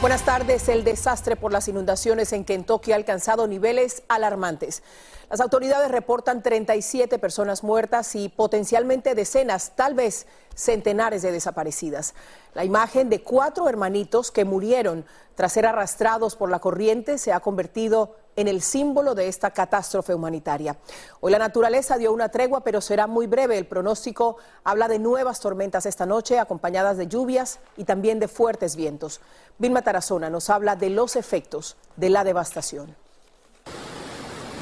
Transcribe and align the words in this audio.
Buenas 0.00 0.24
tardes. 0.24 0.68
El 0.68 0.84
desastre 0.84 1.34
por 1.34 1.52
las 1.52 1.66
inundaciones 1.66 2.32
en 2.32 2.44
Kentucky 2.44 2.92
ha 2.92 2.94
alcanzado 2.94 3.48
niveles 3.48 4.04
alarmantes. 4.06 4.84
Las 5.28 5.40
autoridades 5.40 5.90
reportan 5.90 6.40
37 6.40 7.18
personas 7.18 7.64
muertas 7.64 8.14
y 8.14 8.28
potencialmente 8.28 9.16
decenas, 9.16 9.72
tal 9.74 9.94
vez 9.94 10.28
centenares 10.54 11.22
de 11.22 11.32
desaparecidas. 11.32 12.14
La 12.54 12.64
imagen 12.64 13.10
de 13.10 13.24
cuatro 13.24 13.68
hermanitos 13.68 14.30
que 14.30 14.44
murieron 14.44 15.04
tras 15.34 15.54
ser 15.54 15.66
arrastrados 15.66 16.36
por 16.36 16.48
la 16.48 16.60
corriente 16.60 17.18
se 17.18 17.32
ha 17.32 17.40
convertido 17.40 18.14
en 18.38 18.46
el 18.46 18.62
símbolo 18.62 19.16
de 19.16 19.26
esta 19.26 19.50
catástrofe 19.50 20.14
humanitaria. 20.14 20.76
Hoy 21.18 21.32
la 21.32 21.40
naturaleza 21.40 21.98
dio 21.98 22.12
una 22.12 22.28
tregua, 22.28 22.62
pero 22.62 22.80
será 22.80 23.08
muy 23.08 23.26
breve. 23.26 23.58
El 23.58 23.66
pronóstico 23.66 24.36
habla 24.62 24.86
de 24.86 25.00
nuevas 25.00 25.40
tormentas 25.40 25.86
esta 25.86 26.06
noche, 26.06 26.38
acompañadas 26.38 26.96
de 26.96 27.08
lluvias 27.08 27.58
y 27.76 27.82
también 27.82 28.20
de 28.20 28.28
fuertes 28.28 28.76
vientos. 28.76 29.20
Vilma 29.58 29.82
Tarazona 29.82 30.30
nos 30.30 30.50
habla 30.50 30.76
de 30.76 30.88
los 30.90 31.16
efectos 31.16 31.76
de 31.96 32.10
la 32.10 32.22
devastación. 32.22 32.94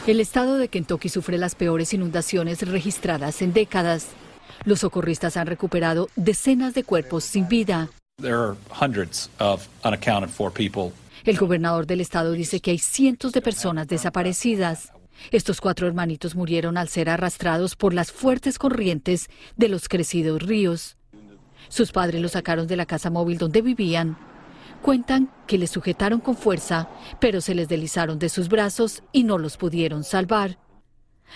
El 0.06 0.20
estado 0.20 0.56
de 0.56 0.68
Kentucky 0.68 1.10
sufre 1.10 1.36
las 1.36 1.54
peores 1.54 1.92
inundaciones 1.92 2.66
registradas 2.66 3.42
en 3.42 3.52
décadas. 3.52 4.06
Los 4.64 4.80
socorristas 4.80 5.36
han 5.36 5.48
recuperado 5.48 6.08
decenas 6.16 6.72
de 6.72 6.82
cuerpos 6.82 7.24
sin 7.24 7.46
vida. 7.46 7.90
El 11.26 11.36
gobernador 11.36 11.86
del 11.86 12.00
estado 12.00 12.32
dice 12.32 12.60
que 12.60 12.70
hay 12.70 12.78
cientos 12.78 13.32
de 13.32 13.42
personas 13.42 13.88
desaparecidas. 13.88 14.92
Estos 15.32 15.60
cuatro 15.60 15.88
hermanitos 15.88 16.36
murieron 16.36 16.76
al 16.76 16.88
ser 16.88 17.10
arrastrados 17.10 17.74
por 17.74 17.92
las 17.92 18.12
fuertes 18.12 18.58
corrientes 18.58 19.28
de 19.56 19.68
los 19.68 19.88
crecidos 19.88 20.42
ríos. 20.42 20.96
Sus 21.68 21.90
padres 21.90 22.22
los 22.22 22.32
sacaron 22.32 22.68
de 22.68 22.76
la 22.76 22.86
casa 22.86 23.10
móvil 23.10 23.38
donde 23.38 23.60
vivían 23.60 24.16
Cuentan 24.82 25.32
que 25.48 25.58
les 25.58 25.70
sujetaron 25.70 26.20
con 26.20 26.36
fuerza, 26.36 26.88
pero 27.20 27.40
se 27.40 27.56
les 27.56 27.66
deslizaron 27.66 28.20
de 28.20 28.28
sus 28.28 28.48
brazos 28.48 29.02
y 29.10 29.24
no 29.24 29.36
los 29.36 29.56
pudieron 29.56 30.04
salvar. 30.04 30.58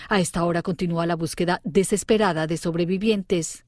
A 0.07 0.21
esta 0.21 0.45
hora 0.45 0.61
continúa 0.61 1.05
la 1.05 1.17
búsqueda 1.17 1.59
desesperada 1.65 2.47
de 2.47 2.55
sobrevivientes. 2.55 3.65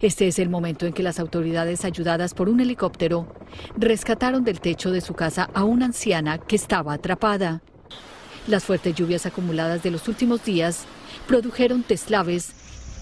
Este 0.00 0.28
es 0.28 0.38
el 0.38 0.48
momento 0.48 0.86
en 0.86 0.92
que 0.92 1.02
las 1.02 1.18
autoridades, 1.18 1.84
ayudadas 1.84 2.34
por 2.34 2.48
un 2.48 2.60
helicóptero, 2.60 3.34
rescataron 3.76 4.44
del 4.44 4.60
techo 4.60 4.90
de 4.90 5.00
su 5.00 5.14
casa 5.14 5.50
a 5.54 5.64
una 5.64 5.86
anciana 5.86 6.38
que 6.38 6.56
estaba 6.56 6.92
atrapada. 6.94 7.62
Las 8.46 8.64
fuertes 8.64 8.94
lluvias 8.94 9.26
acumuladas 9.26 9.82
de 9.82 9.90
los 9.90 10.08
últimos 10.08 10.44
días 10.44 10.86
produjeron 11.26 11.84
deslaves, 11.86 12.52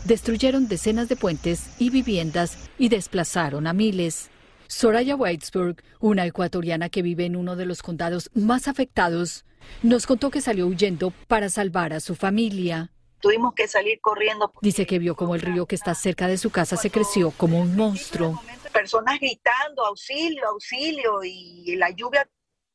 destruyeron 0.05 0.69
decenas 0.69 1.09
de 1.09 1.17
puentes 1.17 1.71
y 1.79 1.91
viviendas 1.91 2.57
y 2.79 2.89
desplazaron 2.89 3.67
a 3.67 3.73
miles. 3.73 4.31
Soraya 4.69 5.15
Whitesburg, 5.15 5.77
una 6.01 6.27
ecuatoriana 6.27 6.89
que 6.89 7.03
vive 7.03 7.27
en 7.27 7.37
uno 7.37 7.55
de 7.55 7.67
los 7.67 7.83
condados 7.83 8.31
más 8.35 8.67
afectados, 8.67 9.45
nos 9.83 10.07
contó 10.07 10.31
que 10.31 10.41
salió 10.41 10.67
huyendo 10.67 11.13
para 11.29 11.49
salvar 11.49 11.93
a 11.93 12.01
su 12.01 12.15
familia. 12.15 12.91
Tuvimos 13.26 13.54
que 13.54 13.66
salir 13.66 14.00
corriendo. 14.00 14.53
Dice 14.60 14.87
que 14.87 15.00
vio 15.00 15.16
como 15.16 15.34
el 15.34 15.41
río 15.41 15.66
que 15.66 15.75
está 15.75 15.97
cerca 15.97 16.28
de 16.28 16.38
su 16.38 16.50
casa 16.50 16.76
se 16.76 16.92
creció 16.92 17.32
como 17.32 17.59
un 17.59 17.75
monstruo. 17.75 18.41
Personas 18.72 19.19
gritando 19.19 19.84
auxilio, 19.84 20.47
auxilio 20.47 21.25
y 21.25 21.75
la 21.75 21.91
lluvia 21.91 22.31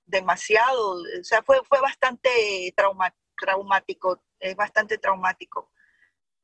demasiado, 0.06 0.96
o 0.96 1.24
sea, 1.24 1.42
fue, 1.42 1.62
fue 1.70 1.80
bastante 1.80 2.74
traumático, 2.76 4.22
es 4.42 4.54
bastante 4.58 4.98
traumático 4.98 5.72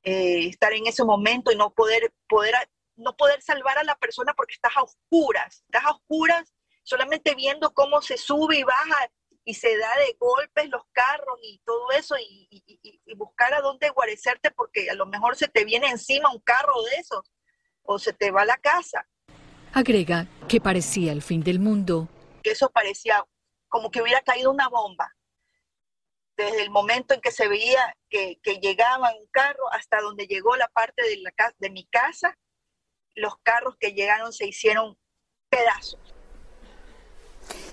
eh, 0.04 0.48
estar 0.48 0.72
en 0.72 0.88
ese 0.88 1.04
momento 1.04 1.52
y 1.52 1.58
no 1.58 1.72
poder, 1.72 2.14
poder 2.30 2.56
no 2.96 3.18
poder 3.18 3.42
salvar 3.42 3.78
a 3.78 3.84
la 3.84 3.96
persona 3.96 4.34
porque 4.34 4.54
estás 4.54 4.78
a 4.78 4.84
oscuras, 4.84 5.66
estás 5.66 5.84
a 5.84 5.92
oscuras 5.92 6.54
solamente 6.84 7.36
viendo 7.36 7.74
cómo 7.74 8.02
se 8.02 8.16
sube 8.16 8.58
y 8.58 8.64
baja 8.64 9.12
y 9.48 9.54
se 9.54 9.78
da 9.78 9.96
de 9.96 10.18
golpes 10.20 10.68
los 10.68 10.82
carros 10.92 11.40
y 11.42 11.62
todo 11.64 11.90
eso 11.92 12.16
y, 12.20 13.02
buscar 13.16 13.54
a 13.54 13.62
dónde 13.62 13.90
guarecerte 13.92 14.52
porque 14.52 14.90
a 14.90 14.94
lo 14.94 15.06
mejor 15.06 15.38
se 15.38 15.48
te 15.48 15.64
viene 15.64 15.88
encima 15.88 16.30
un 16.30 16.42
carro 16.42 16.84
de 16.84 16.98
esos 16.98 17.32
o 17.82 17.98
se 17.98 18.12
te 18.12 18.30
va 18.30 18.42
a 18.42 18.46
la 18.46 18.58
casa. 18.58 19.08
Agrega 19.74 20.28
que 20.50 20.60
parecía 20.60 21.14
el 21.14 21.22
fin 21.22 21.42
del 21.42 21.60
mundo. 21.60 22.10
Que 22.44 22.52
eso 22.52 22.70
parecía 22.70 23.26
como 23.70 23.90
que 23.90 24.02
hubiera 24.02 24.20
caído 24.20 24.52
una 24.52 24.68
bomba. 24.68 25.16
Desde 26.36 26.62
el 26.62 26.70
momento 26.70 27.14
en 27.14 27.22
que 27.22 27.32
se 27.32 27.48
veía 27.48 27.96
que, 28.10 28.40
que 28.44 28.60
llegaba 28.60 29.16
un 29.18 29.28
carro 29.32 29.72
hasta 29.72 30.02
donde 30.02 30.28
llegó 30.28 30.58
la 30.58 30.68
parte 30.68 31.04
de, 31.04 31.20
la, 31.20 31.32
de 31.58 31.70
mi 31.70 31.88
casa, 31.88 32.38
los 33.16 33.38
carros 33.44 33.78
que 33.80 33.94
llegaron 33.94 34.34
se 34.34 34.46
hicieron 34.46 34.98
pedazos. 35.50 36.17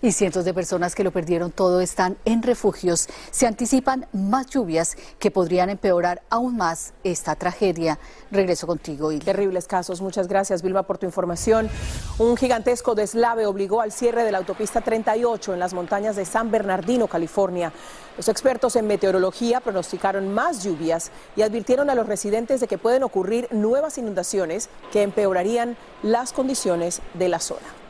Y 0.03 0.13
cientos 0.13 0.45
de 0.45 0.55
personas 0.55 0.95
que 0.95 1.05
lo 1.05 1.11
perdieron 1.11 1.51
todo 1.51 1.81
están 1.81 2.17
en 2.25 2.43
refugios. 2.43 3.09
Se 3.31 3.47
anticipan 3.47 4.07
más 4.13 4.47
lluvias 4.47 4.97
que 5.19 5.31
podrían 5.31 5.71
empeorar 5.71 6.23
aún 6.31 6.57
más 6.57 6.93
esta 7.05 7.35
tragedia. 7.37 7.99
Regreso 8.31 8.67
contigo, 8.67 9.13
y 9.13 9.19
Terribles 9.19 9.67
casos. 9.67 10.01
Muchas 10.01 10.29
gracias, 10.29 10.63
Vilma, 10.63 10.83
por 10.83 10.99
tu 10.99 11.07
información. 11.07 11.69
Un 12.19 12.37
gigantesco 12.37 12.95
deslave 12.95 13.47
obligó 13.47 13.81
al 13.81 13.93
cierre 13.93 14.25
de 14.25 14.33
la 14.33 14.39
autopista 14.39 14.81
38 14.81 15.55
en 15.55 15.59
las 15.59 15.75
montañas 15.75 16.17
de 16.17 16.25
San 16.25 16.51
Bernardino, 16.51 17.09
California. 17.09 17.73
Los 18.17 18.29
expertos 18.29 18.77
en 18.77 18.87
meteorología 18.87 19.61
pronosticaron 19.61 20.33
más 20.33 20.63
lluvias 20.63 21.11
y 21.37 21.43
advirtieron 21.43 21.91
a 21.91 21.95
los 21.95 22.07
residentes 22.07 22.61
de 22.61 22.69
que 22.69 22.79
pueden 22.79 23.03
ocurrir 23.03 23.49
nuevas 23.51 23.99
inundaciones 23.99 24.69
que 24.93 25.03
empeorarían 25.03 25.77
las 26.03 26.33
condiciones 26.33 27.01
de 27.15 27.29
la 27.29 27.41
zona. 27.41 27.84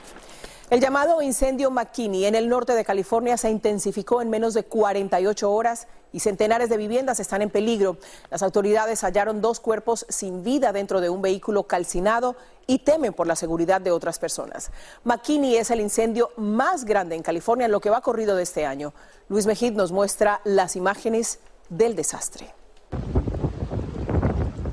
El 0.74 0.80
llamado 0.80 1.22
incendio 1.22 1.70
McKinney 1.70 2.24
en 2.24 2.34
el 2.34 2.48
norte 2.48 2.74
de 2.74 2.84
California 2.84 3.36
se 3.36 3.48
intensificó 3.48 4.20
en 4.20 4.28
menos 4.28 4.54
de 4.54 4.64
48 4.64 5.48
horas 5.48 5.86
y 6.12 6.18
centenares 6.18 6.68
de 6.68 6.76
viviendas 6.76 7.20
están 7.20 7.42
en 7.42 7.50
peligro. 7.50 7.96
Las 8.28 8.42
autoridades 8.42 9.04
hallaron 9.04 9.40
dos 9.40 9.60
cuerpos 9.60 10.04
sin 10.08 10.42
vida 10.42 10.72
dentro 10.72 11.00
de 11.00 11.10
un 11.10 11.22
vehículo 11.22 11.68
calcinado 11.68 12.34
y 12.66 12.80
temen 12.80 13.12
por 13.12 13.28
la 13.28 13.36
seguridad 13.36 13.80
de 13.80 13.92
otras 13.92 14.18
personas. 14.18 14.72
McKinney 15.04 15.54
es 15.54 15.70
el 15.70 15.80
incendio 15.80 16.32
más 16.36 16.84
grande 16.84 17.14
en 17.14 17.22
California 17.22 17.66
en 17.66 17.70
lo 17.70 17.78
que 17.78 17.90
va 17.90 18.00
corrido 18.00 18.34
de 18.34 18.42
este 18.42 18.66
año. 18.66 18.94
Luis 19.28 19.46
Mejid 19.46 19.74
nos 19.74 19.92
muestra 19.92 20.40
las 20.42 20.74
imágenes 20.74 21.38
del 21.68 21.94
desastre. 21.94 22.52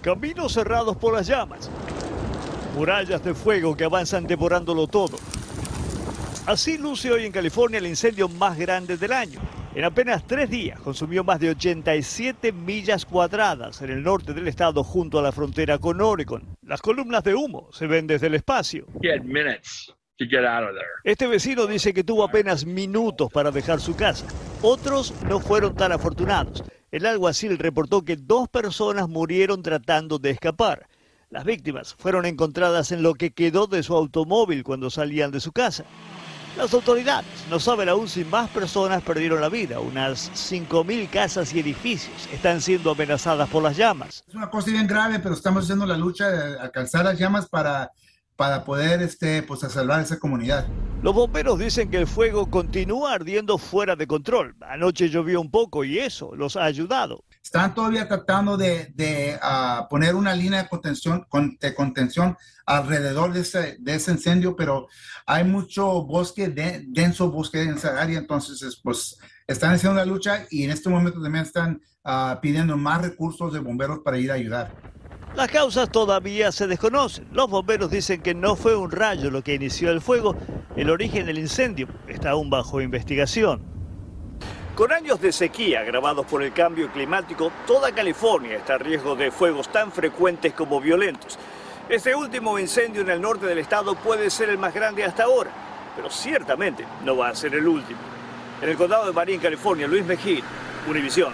Caminos 0.02 0.54
cerrados 0.54 0.98
por 0.98 1.14
las 1.14 1.28
llamas. 1.28 1.70
Murallas 2.76 3.24
de 3.24 3.36
fuego 3.36 3.78
que 3.78 3.84
avanzan 3.84 4.26
devorándolo 4.26 4.88
todo. 4.88 5.20
Así 6.48 6.80
luce 6.80 7.12
hoy 7.12 7.26
en 7.26 7.32
California 7.32 7.78
el 7.78 7.86
incendio 7.86 8.28
más 8.28 8.58
grande 8.58 8.98
del 8.98 9.14
año. 9.14 9.40
En 9.76 9.86
apenas 9.86 10.26
tres 10.26 10.50
días 10.50 10.80
consumió 10.80 11.24
más 11.24 11.40
de 11.40 11.52
87 11.52 12.52
millas 12.52 13.06
cuadradas 13.06 13.82
en 13.84 13.92
el 13.92 14.02
norte 14.02 14.34
del 14.34 14.48
estado 14.48 14.84
junto 14.84 15.20
a 15.20 15.22
la 15.22 15.32
frontera 15.32 15.78
con 15.78 16.02
Oregon. 16.02 16.44
Las 16.64 16.82
columnas 16.82 17.24
de 17.24 17.36
humo 17.36 17.70
se 17.72 17.86
ven 17.86 18.08
desde 18.08 18.26
el 18.28 18.34
espacio. 18.34 18.88
Este 21.04 21.28
vecino 21.28 21.68
dice 21.68 21.94
que 21.94 22.04
tuvo 22.04 22.24
apenas 22.24 22.66
minutos 22.66 23.30
para 23.32 23.52
dejar 23.52 23.80
su 23.80 23.96
casa. 23.96 24.26
Otros 24.64 25.14
no 25.30 25.40
fueron 25.40 25.76
tan 25.76 25.92
afortunados. 25.92 26.64
El 26.90 27.06
alguacil 27.06 27.60
reportó 27.60 28.02
que 28.02 28.16
dos 28.16 28.50
personas 28.50 29.08
murieron 29.08 29.62
tratando 29.62 30.18
de 30.18 30.32
escapar. 30.32 30.88
Las 31.30 31.46
víctimas 31.46 31.94
fueron 31.94 32.26
encontradas 32.26 32.92
en 32.92 33.04
lo 33.04 33.14
que 33.14 33.32
quedó 33.32 33.68
de 33.68 33.84
su 33.84 33.96
automóvil 33.96 34.64
cuando 34.64 34.90
salían 34.90 35.32
de 35.32 35.40
su 35.40 35.52
casa. 35.54 35.86
Las 36.58 36.74
autoridades 36.74 37.46
no 37.50 37.60
saben 37.60 37.88
aún 37.90 38.08
si 38.08 38.26
más 38.26 38.50
personas 38.50 39.02
perdieron 39.02 39.40
la 39.40 39.50
vida. 39.50 39.80
Unas 39.80 40.32
5.000 40.32 41.10
casas 41.10 41.54
y 41.54 41.60
edificios 41.60 42.28
están 42.32 42.62
siendo 42.62 42.92
amenazadas 42.92 43.50
por 43.50 43.64
las 43.64 43.78
llamas. 43.78 44.24
Es 44.28 44.36
una 44.36 44.50
cosa 44.50 44.72
bien 44.72 44.86
grave, 44.86 45.20
pero 45.20 45.34
estamos 45.34 45.64
haciendo 45.64 45.86
la 45.86 45.98
lucha 45.98 46.30
de 46.30 46.60
alcanzar 46.60 47.06
las 47.06 47.18
llamas 47.18 47.48
para 47.48 47.92
para 48.42 48.64
poder 48.64 49.04
este, 49.04 49.44
pues, 49.44 49.60
salvar 49.60 50.02
esa 50.02 50.18
comunidad. 50.18 50.66
Los 51.04 51.14
bomberos 51.14 51.60
dicen 51.60 51.92
que 51.92 51.98
el 51.98 52.08
fuego 52.08 52.50
continúa 52.50 53.14
ardiendo 53.14 53.60
fuera 53.60 53.96
de 53.96 54.08
control. 54.08 54.56
Anoche 54.62 55.10
llovió 55.10 55.40
un 55.40 55.52
poco 55.52 55.84
y 55.84 56.00
eso 56.00 56.36
los 56.36 56.56
ha 56.56 56.64
ayudado. 56.64 57.24
Están 57.44 57.74
todavía 57.74 58.08
tratando 58.08 58.56
de, 58.56 58.92
de 58.96 59.38
uh, 59.42 59.88
poner 59.90 60.16
una 60.16 60.34
línea 60.36 60.64
de 60.64 60.70
contención, 60.70 61.26
con, 61.28 61.58
de 61.60 61.74
contención 61.74 62.38
alrededor 62.66 63.34
de 63.34 63.42
ese, 63.42 63.78
de 63.80 63.96
ese, 63.96 64.12
incendio, 64.12 64.56
pero 64.56 64.88
hay 65.26 65.44
mucho 65.44 66.04
bosque, 66.04 66.50
de, 66.50 66.86
denso 66.88 67.32
bosque 67.32 67.62
en 67.62 67.76
esa 67.76 68.00
área, 68.02 68.20
entonces 68.20 68.80
pues 68.82 69.18
están 69.48 69.74
haciendo 69.74 69.98
la 69.98 70.06
lucha 70.06 70.46
y 70.50 70.64
en 70.64 70.72
este 70.72 70.90
momento 70.90 71.22
también 71.22 71.44
están 71.44 71.82
uh, 72.06 72.40
pidiendo 72.42 72.78
más 72.78 73.02
recursos 73.02 73.52
de 73.52 73.60
bomberos 73.60 74.00
para 74.00 74.18
ir 74.18 74.32
a 74.32 74.36
ayudar. 74.36 74.92
Las 75.36 75.50
causas 75.50 75.90
todavía 75.90 76.52
se 76.52 76.68
desconocen. 76.68 77.28
Los 77.32 77.50
bomberos 77.50 77.90
dicen 77.90 78.22
que 78.22 78.36
no 78.36 78.56
fue 78.58 78.76
un 78.76 78.92
rayo 78.92 79.32
lo 79.32 79.42
que 79.44 79.56
inició 79.56 79.90
el 79.90 80.02
fuego. 80.02 80.36
El 80.76 80.90
origen 80.90 81.26
del 81.26 81.38
incendio 81.38 81.88
está 82.08 82.32
aún 82.32 82.50
bajo 82.50 82.82
investigación. 82.82 83.81
Con 84.82 84.92
años 84.92 85.22
de 85.22 85.32
sequía 85.32 85.82
agravados 85.82 86.26
por 86.26 86.42
el 86.42 86.54
cambio 86.54 86.92
climático, 86.92 87.52
toda 87.68 87.94
California 87.94 88.58
está 88.58 88.74
a 88.74 88.78
riesgo 88.80 89.16
de 89.16 89.30
fuegos 89.30 89.72
tan 89.72 89.92
frecuentes 89.92 90.54
como 90.54 90.82
violentos. 90.82 91.38
Este 91.88 92.16
último 92.16 92.58
incendio 92.58 93.04
en 93.04 93.12
el 93.12 93.22
norte 93.22 93.46
del 93.46 93.60
estado 93.60 93.94
puede 93.94 94.32
ser 94.32 94.50
el 94.50 94.58
más 94.58 94.74
grande 94.74 95.04
hasta 95.04 95.26
ahora, 95.26 95.52
pero 95.96 96.10
ciertamente 96.10 96.84
no 97.06 97.16
va 97.16 97.30
a 97.30 97.36
ser 97.36 97.54
el 97.54 97.68
último. 97.68 98.00
En 98.60 98.70
el 98.70 98.76
condado 98.76 99.06
de 99.06 99.14
Marín, 99.14 99.40
California, 99.40 99.86
Luis 99.86 100.04
Mejía, 100.04 100.42
Univisión. 100.90 101.32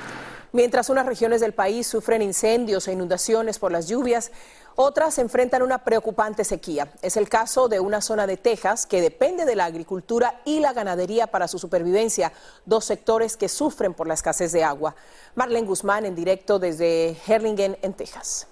Mientras 0.51 0.89
unas 0.89 1.05
regiones 1.05 1.39
del 1.39 1.53
país 1.53 1.87
sufren 1.87 2.21
incendios 2.21 2.89
e 2.89 2.91
inundaciones 2.91 3.59
por 3.59 3.71
las 3.71 3.87
lluvias, 3.87 4.29
otras 4.77 5.17
enfrentan 5.17 5.63
una 5.63 5.79
preocupante 5.79 6.45
sequía. 6.45 6.87
Es 7.01 7.17
el 7.17 7.27
caso 7.27 7.67
de 7.67 7.79
una 7.79 7.99
zona 7.99 8.27
de 8.27 8.37
Texas 8.37 8.85
que 8.85 9.01
depende 9.01 9.43
de 9.43 9.55
la 9.55 9.65
agricultura 9.65 10.39
y 10.45 10.59
la 10.59 10.71
ganadería 10.71 11.27
para 11.27 11.47
su 11.47 11.59
supervivencia, 11.59 12.31
dos 12.65 12.85
sectores 12.85 13.35
que 13.35 13.49
sufren 13.49 13.93
por 13.93 14.07
la 14.07 14.13
escasez 14.13 14.51
de 14.51 14.63
agua. 14.63 14.95
Marlene 15.35 15.67
Guzmán 15.67 16.05
en 16.05 16.15
directo 16.15 16.59
desde 16.59 17.17
Herlingen, 17.27 17.77
en 17.81 17.93
Texas. 17.93 18.47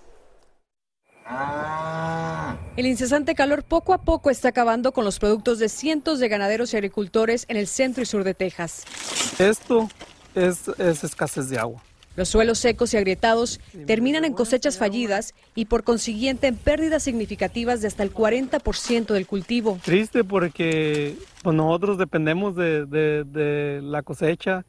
El 2.75 2.85
incesante 2.85 3.35
calor 3.35 3.63
poco 3.63 3.93
a 3.93 3.99
poco 3.99 4.29
está 4.29 4.49
acabando 4.49 4.91
con 4.91 5.05
los 5.05 5.19
productos 5.19 5.59
de 5.59 5.69
cientos 5.69 6.19
de 6.19 6.27
ganaderos 6.27 6.73
y 6.73 6.77
agricultores 6.77 7.45
en 7.47 7.57
el 7.57 7.67
centro 7.67 8.03
y 8.03 8.05
sur 8.05 8.23
de 8.23 8.33
Texas. 8.33 8.83
Esto 9.39 9.87
es, 10.35 10.67
escasez 11.03 11.49
de 11.49 11.57
agua. 11.57 11.81
Los 12.15 12.29
suelos 12.29 12.59
secos 12.59 12.93
y 12.93 12.97
agrietados 12.97 13.59
terminan 13.85 14.23
en 14.23 14.33
cosechas 14.33 14.77
fallidas 14.77 15.33
y 15.53 15.65
por 15.65 15.83
consiguiente 15.83 16.47
en 16.47 16.55
pérdidas 16.55 17.03
significativas 17.03 17.81
de 17.81 17.87
hasta 17.87 18.03
el 18.03 18.13
40% 18.13 19.07
del 19.07 19.27
cultivo. 19.27 19.79
Triste 19.83 20.23
porque 20.23 21.17
pues, 21.43 21.55
nosotros 21.55 21.97
dependemos 21.97 22.55
de, 22.55 23.81
la 23.83 24.01
cosecha, 24.01 24.65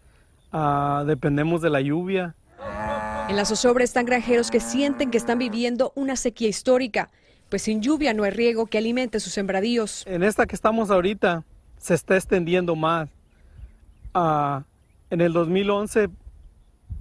ah, 0.53 1.05
dependemos 1.07 1.63
de 1.63 1.71
la 1.71 1.81
lluvia. 1.81 2.35
En 3.29 3.37
la 3.37 3.45
zozobra 3.45 3.85
están 3.85 4.07
granjeros 4.07 4.51
que 4.51 4.61
sienten 4.61 5.11
que 5.11 5.19
están 5.19 5.39
viviendo 5.39 5.93
una 5.95 6.17
sequía 6.17 6.49
histórica, 6.49 7.11
pues 7.49 7.63
sin 7.63 7.81
lluvia 7.81 8.13
no 8.13 8.25
hay 8.25 8.31
riego 8.31 8.67
que 8.67 8.79
alimente 8.79 9.21
sus 9.21 9.33
sembradíos. 9.33 10.05
En 10.07 10.25
esta 10.25 10.47
que 10.47 10.57
estamos 10.57 10.91
ahorita 10.91 11.45
se 11.79 11.95
está 11.95 12.17
extendiendo 12.17 12.75
más. 12.75 13.09
a 14.15 14.65
en 15.11 15.21
el 15.21 15.33
2011 15.33 16.09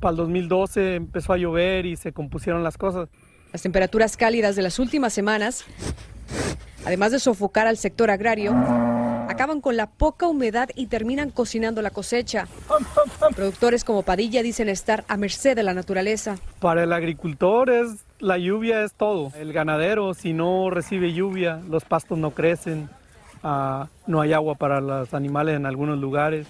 para 0.06 0.12
el 0.12 0.18
2012 0.18 0.96
empezó 0.98 1.34
a 1.34 1.38
llover 1.38 1.88
y 1.88 1.96
se 1.96 2.14
compusieron 2.14 2.64
las 2.64 2.78
cosas. 2.78 3.10
Las 3.52 3.64
temperaturas 3.64 4.16
cálidas 4.18 4.56
de 4.56 4.62
las 4.62 4.78
últimas 4.78 5.14
semanas, 5.14 5.66
además 6.86 7.12
de 7.12 7.18
sofocar 7.18 7.66
al 7.66 7.76
sector 7.78 8.12
agrario, 8.12 8.54
acaban 9.28 9.62
con 9.62 9.78
la 9.78 9.88
poca 9.88 10.28
humedad 10.28 10.70
y 10.76 10.86
terminan 10.86 11.32
cocinando 11.32 11.82
la 11.82 11.90
cosecha. 11.90 12.48
Productores 13.36 13.84
como 13.84 14.04
Padilla 14.04 14.44
dicen 14.44 14.70
estar 14.70 15.06
a 15.08 15.18
merced 15.18 15.56
de 15.56 15.64
la 15.64 15.74
naturaleza. 15.74 16.38
Para 16.60 16.84
el 16.84 16.94
agricultor 16.94 17.72
es 17.72 18.06
la 18.20 18.38
lluvia 18.38 18.84
es 18.84 18.94
todo. 18.94 19.32
El 19.36 19.54
ganadero 19.54 20.14
si 20.14 20.34
no 20.34 20.70
recibe 20.70 21.14
lluvia, 21.14 21.62
los 21.68 21.84
pastos 21.84 22.20
no 22.20 22.30
crecen, 22.30 22.90
uh, 23.44 23.86
no 24.06 24.22
hay 24.22 24.34
agua 24.34 24.54
para 24.54 24.82
los 24.82 25.16
animales 25.16 25.56
en 25.56 25.66
algunos 25.66 25.98
lugares. 25.98 26.46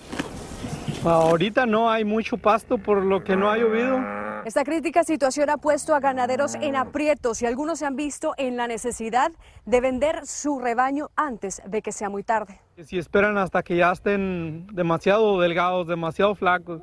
Ahorita 1.06 1.68
no 1.68 1.92
hay 1.92 2.04
mucho 2.04 2.38
pasto 2.38 2.80
por 2.80 3.04
lo 3.04 3.24
que 3.24 3.36
no 3.36 3.52
ha 3.52 3.58
llovido. 3.58 4.00
Esta 4.44 4.64
crítica 4.64 5.04
situación 5.04 5.50
ha 5.50 5.58
puesto 5.58 5.94
a 5.94 6.00
ganaderos 6.00 6.56
en 6.56 6.76
aprietos 6.76 7.42
y 7.42 7.46
algunos 7.46 7.80
se 7.80 7.86
han 7.86 7.96
visto 7.96 8.34
en 8.38 8.58
la 8.58 8.68
necesidad 8.68 9.32
de 9.66 9.82
vender 9.82 10.26
su 10.26 10.60
rebaño 10.60 11.10
antes 11.16 11.62
de 11.66 11.82
que 11.82 11.92
sea 11.92 12.10
muy 12.10 12.24
tarde. 12.24 12.60
Si 12.84 12.98
esperan 12.98 13.38
hasta 13.38 13.64
que 13.64 13.78
ya 13.78 13.92
estén 13.92 14.68
demasiado 14.74 15.40
delgados, 15.40 15.88
demasiado 15.88 16.34
flacos, 16.36 16.82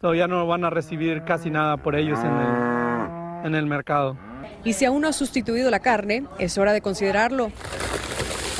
todavía 0.00 0.26
no 0.26 0.46
van 0.46 0.64
a 0.64 0.70
recibir 0.70 1.24
casi 1.24 1.50
nada 1.50 1.76
por 1.76 1.96
ellos 1.96 2.18
en 2.20 2.32
el, 2.32 3.46
en 3.46 3.54
el 3.54 3.66
mercado. 3.66 4.16
Y 4.64 4.72
si 4.74 4.84
aún 4.84 5.02
no 5.02 5.08
ha 5.08 5.12
sustituido 5.12 5.70
la 5.70 5.80
carne, 5.80 6.24
es 6.38 6.56
hora 6.56 6.72
de 6.72 6.80
considerarlo 6.80 7.50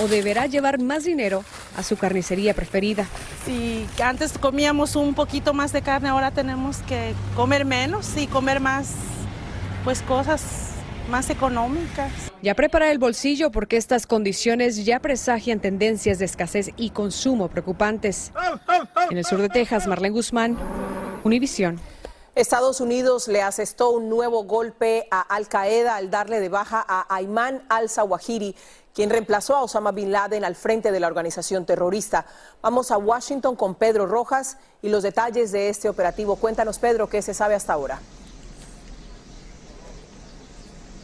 o 0.00 0.08
deberá 0.08 0.46
llevar 0.46 0.80
más 0.80 1.04
dinero 1.04 1.44
a 1.76 1.82
su 1.82 1.96
carnicería 1.96 2.54
preferida. 2.54 3.06
Si 3.44 3.86
antes 4.02 4.38
comíamos 4.38 4.96
un 4.96 5.14
poquito 5.14 5.54
más 5.54 5.72
de 5.72 5.82
carne, 5.82 6.08
ahora 6.08 6.30
tenemos 6.30 6.78
que 6.78 7.14
comer 7.36 7.64
menos 7.64 8.16
y 8.16 8.26
comer 8.26 8.60
más, 8.60 8.94
pues 9.84 10.02
cosas 10.02 10.70
más 11.10 11.30
económicas. 11.30 12.10
Ya 12.42 12.54
prepara 12.54 12.90
el 12.90 12.98
bolsillo 12.98 13.50
porque 13.50 13.76
estas 13.76 14.06
condiciones 14.06 14.84
ya 14.84 15.00
presagian 15.00 15.60
tendencias 15.60 16.18
de 16.18 16.24
escasez 16.24 16.70
y 16.76 16.90
consumo 16.90 17.48
preocupantes. 17.48 18.32
En 19.10 19.18
el 19.18 19.24
sur 19.24 19.40
de 19.40 19.48
Texas, 19.48 19.86
Marlene 19.86 20.14
Guzmán, 20.14 20.56
Univisión. 21.24 21.80
Estados 22.34 22.80
Unidos 22.80 23.28
le 23.28 23.42
asestó 23.42 23.90
un 23.90 24.08
nuevo 24.08 24.42
golpe 24.42 25.06
a 25.12 25.20
Al 25.20 25.46
Qaeda 25.46 25.94
al 25.94 26.10
darle 26.10 26.40
de 26.40 26.48
baja 26.48 26.84
a 26.86 27.06
Ayman 27.14 27.64
al-Zawahiri, 27.68 28.56
quien 28.92 29.10
reemplazó 29.10 29.54
a 29.54 29.62
Osama 29.62 29.92
Bin 29.92 30.10
Laden 30.10 30.44
al 30.44 30.56
frente 30.56 30.90
de 30.90 30.98
la 30.98 31.06
organización 31.06 31.64
terrorista. 31.64 32.26
Vamos 32.60 32.90
a 32.90 32.98
Washington 32.98 33.54
con 33.54 33.76
Pedro 33.76 34.06
Rojas 34.06 34.56
y 34.82 34.88
los 34.88 35.04
detalles 35.04 35.52
de 35.52 35.68
este 35.68 35.88
operativo. 35.88 36.34
Cuéntanos, 36.34 36.80
Pedro, 36.80 37.08
qué 37.08 37.22
se 37.22 37.34
sabe 37.34 37.54
hasta 37.54 37.72
ahora. 37.72 38.00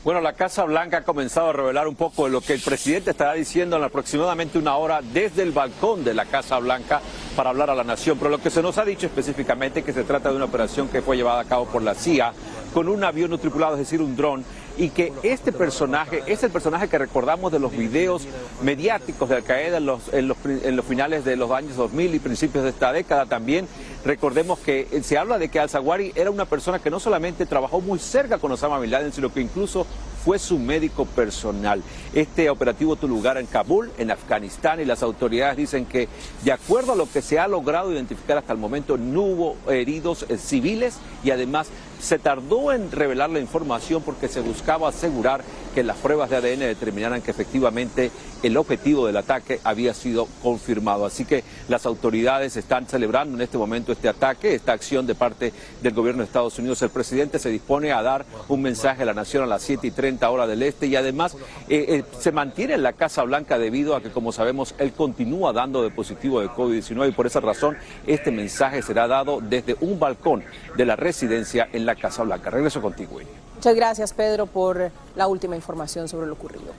Bueno, 0.03 0.23
la 0.23 0.33
Casa 0.33 0.65
Blanca 0.65 0.97
ha 0.99 1.03
comenzado 1.03 1.51
a 1.51 1.53
revelar 1.53 1.87
un 1.87 1.95
poco 1.95 2.25
de 2.25 2.31
lo 2.31 2.41
que 2.41 2.55
el 2.55 2.61
presidente 2.61 3.11
estará 3.11 3.35
diciendo 3.35 3.77
en 3.77 3.85
aproximadamente 3.85 4.57
una 4.57 4.75
hora 4.77 5.03
desde 5.03 5.43
el 5.43 5.53
balcón 5.53 6.05
de 6.05 6.15
la 6.15 6.25
Casa 6.25 6.59
Blanca 6.59 7.03
para 7.37 7.51
hablar 7.51 7.69
a 7.69 7.75
la 7.75 7.85
nación. 7.85 8.17
Pero 8.17 8.31
lo 8.31 8.39
que 8.39 8.49
se 8.49 8.63
nos 8.63 8.79
ha 8.79 8.87
dicho 8.87 9.05
específicamente 9.05 9.81
es 9.81 9.85
que 9.85 9.93
se 9.93 10.05
trata 10.05 10.31
de 10.31 10.37
una 10.37 10.47
operación 10.47 10.89
que 10.89 11.03
fue 11.03 11.19
llevada 11.19 11.41
a 11.41 11.45
cabo 11.45 11.67
por 11.67 11.83
la 11.83 11.95
CIA 11.95 12.33
con 12.73 12.89
un 12.89 13.05
avión 13.05 13.31
no 13.31 13.39
tripulado, 13.39 13.75
es 13.75 13.81
decir, 13.81 14.01
un 14.01 14.17
dron, 14.17 14.45
y 14.79 14.91
que 14.91 15.13
este 15.23 15.53
personaje 15.53 16.23
es 16.27 16.43
el 16.43 16.51
personaje 16.51 16.89
que 16.89 16.97
recordamos 16.97 17.53
de 17.53 17.59
los 17.59 17.73
videos 17.73 18.27
mediáticos 18.63 19.29
de 19.29 19.37
Al 19.37 19.43
Qaeda 19.43 19.79
en 19.79 19.87
los, 19.87 20.13
en 20.13 20.29
los, 20.29 20.87
finales 20.87 21.25
de 21.25 21.37
los 21.37 21.51
años 21.51 21.77
2000 21.77 22.15
y 22.15 22.19
principios 22.19 22.65
de 22.65 22.71
esta 22.71 22.93
década 22.93 23.27
también. 23.27 23.69
Recordemos 24.05 24.59
que 24.59 24.87
se 25.03 25.19
habla 25.19 25.39
de 25.39 25.49
que 25.49 25.61
Al-Zawahiri 25.61 26.13
era 26.15 26.31
una 26.31 26.47
persona 26.47 26.79
que 26.79 26.91
no 26.91 27.01
solamente 27.01 27.45
trabajó 27.45 27.81
muy 27.81 27.99
cerca 27.99 28.39
con 28.39 28.51
Osama 28.51 28.79
Bin 28.79 28.91
Laden, 28.91 29.13
sino 29.13 29.33
que 29.33 29.41
incluso 29.41 29.87
fue 30.25 30.39
su 30.39 30.59
médico 30.59 31.05
personal. 31.05 31.83
Este 32.15 32.51
operativo 32.51 32.97
tuvo 32.97 33.11
lugar 33.11 33.39
en 33.39 33.47
Kabul, 33.47 33.91
en 33.99 34.11
Afganistán, 34.11 34.81
y 34.81 34.85
las 34.85 35.03
autoridades 35.03 35.57
dicen 35.57 35.87
que, 35.87 36.09
de 36.45 36.53
acuerdo 36.53 36.93
a 36.93 36.97
lo 36.97 37.11
que 37.11 37.23
se 37.23 37.39
ha 37.39 37.49
logrado 37.49 37.93
identificar 37.93 38.39
hasta 38.39 38.53
el 38.53 38.59
momento, 38.59 38.97
no 38.97 39.23
hubo 39.23 39.57
heridos 39.69 40.27
eh, 40.29 40.37
civiles 40.37 40.97
y 41.25 41.31
además 41.31 41.69
se 42.01 42.19
tardó 42.19 42.73
en 42.73 42.91
revelar 42.91 43.31
la 43.31 43.41
información 43.41 44.03
porque 44.03 44.29
se 44.29 44.41
buscaba 44.41 44.89
asegurar 44.89 45.43
que 45.75 45.83
las 45.83 45.97
pruebas 45.97 46.31
de 46.31 46.37
ADN 46.37 46.61
determinaran 46.61 47.23
que 47.23 47.31
efectivamente 47.31 48.11
el 48.43 48.57
objetivo 48.57 49.07
del 49.07 49.17
ataque 49.17 49.61
había 49.65 49.95
sido 49.95 50.27
confirmado. 50.43 51.07
Así 51.07 51.25
que 51.25 51.45
las 51.69 51.87
autoridades 51.87 52.57
están 52.57 52.87
celebrando 52.87 53.37
en 53.37 53.43
este 53.43 53.59
momento 53.59 53.93
este 53.93 54.09
ataque, 54.09 54.55
esta 54.55 54.73
acción 54.73 55.07
de 55.07 55.15
parte 55.15 55.53
del 55.83 55.95
gobierno 55.95 56.23
de 56.23 56.27
Estados 56.27 56.59
Unidos. 56.59 56.83
El 56.83 56.91
presidente 56.91 57.39
se 57.39 57.51
dispone 57.51 57.93
a 57.93 58.03
dar 58.03 58.25
un 58.49 58.63
mensaje 58.63 59.03
a 59.03 59.07
la 59.07 59.15
nación 59.15 59.45
a 59.45 59.47
las 59.47 59.63
7 59.63 59.87
y 59.87 59.91
30 59.91 60.29
horas 60.31 60.49
del 60.49 60.63
este 60.63 60.87
y 60.87 60.97
además 60.97 61.37
eh, 61.69 61.85
eh, 61.89 62.05
se 62.19 62.33
mantiene 62.33 62.75
en 62.75 62.83
la 62.83 62.93
Casa 62.93 63.23
Blanca 63.23 63.59
debido 63.59 63.95
a 63.95 64.03
que, 64.03 64.11
como 64.11 64.33
sabemos, 64.33 64.75
él 64.79 64.93
continúa 64.93 65.53
dando 65.53 65.83
de 65.83 65.91
positivo 65.91 66.41
de 66.41 66.49
COVID-19 66.49 67.09
y 67.09 67.13
por 67.13 67.27
esa 67.27 67.41
razón 67.41 67.77
este 68.07 68.31
mensaje 68.31 68.83
será 68.83 69.07
dado 69.07 69.41
desde 69.41 69.77
un 69.81 69.99
balcón 69.99 70.43
de 70.77 70.87
la 70.87 70.97
residencia 70.97 71.69
en 71.73 71.87
la 71.87 71.95
Casa 71.95 72.23
Blanca. 72.23 72.51
Regreso 72.51 72.81
contigo, 72.81 73.17
William. 73.17 73.50
Muchas 73.61 73.77
gracias, 73.77 74.15
Pedro, 74.15 74.47
por 74.47 74.91
la 75.17 75.27
última 75.27 75.55
información 75.55 76.09
sobre 76.09 76.27
lo 76.27 76.33
ocurrido. 76.33 76.73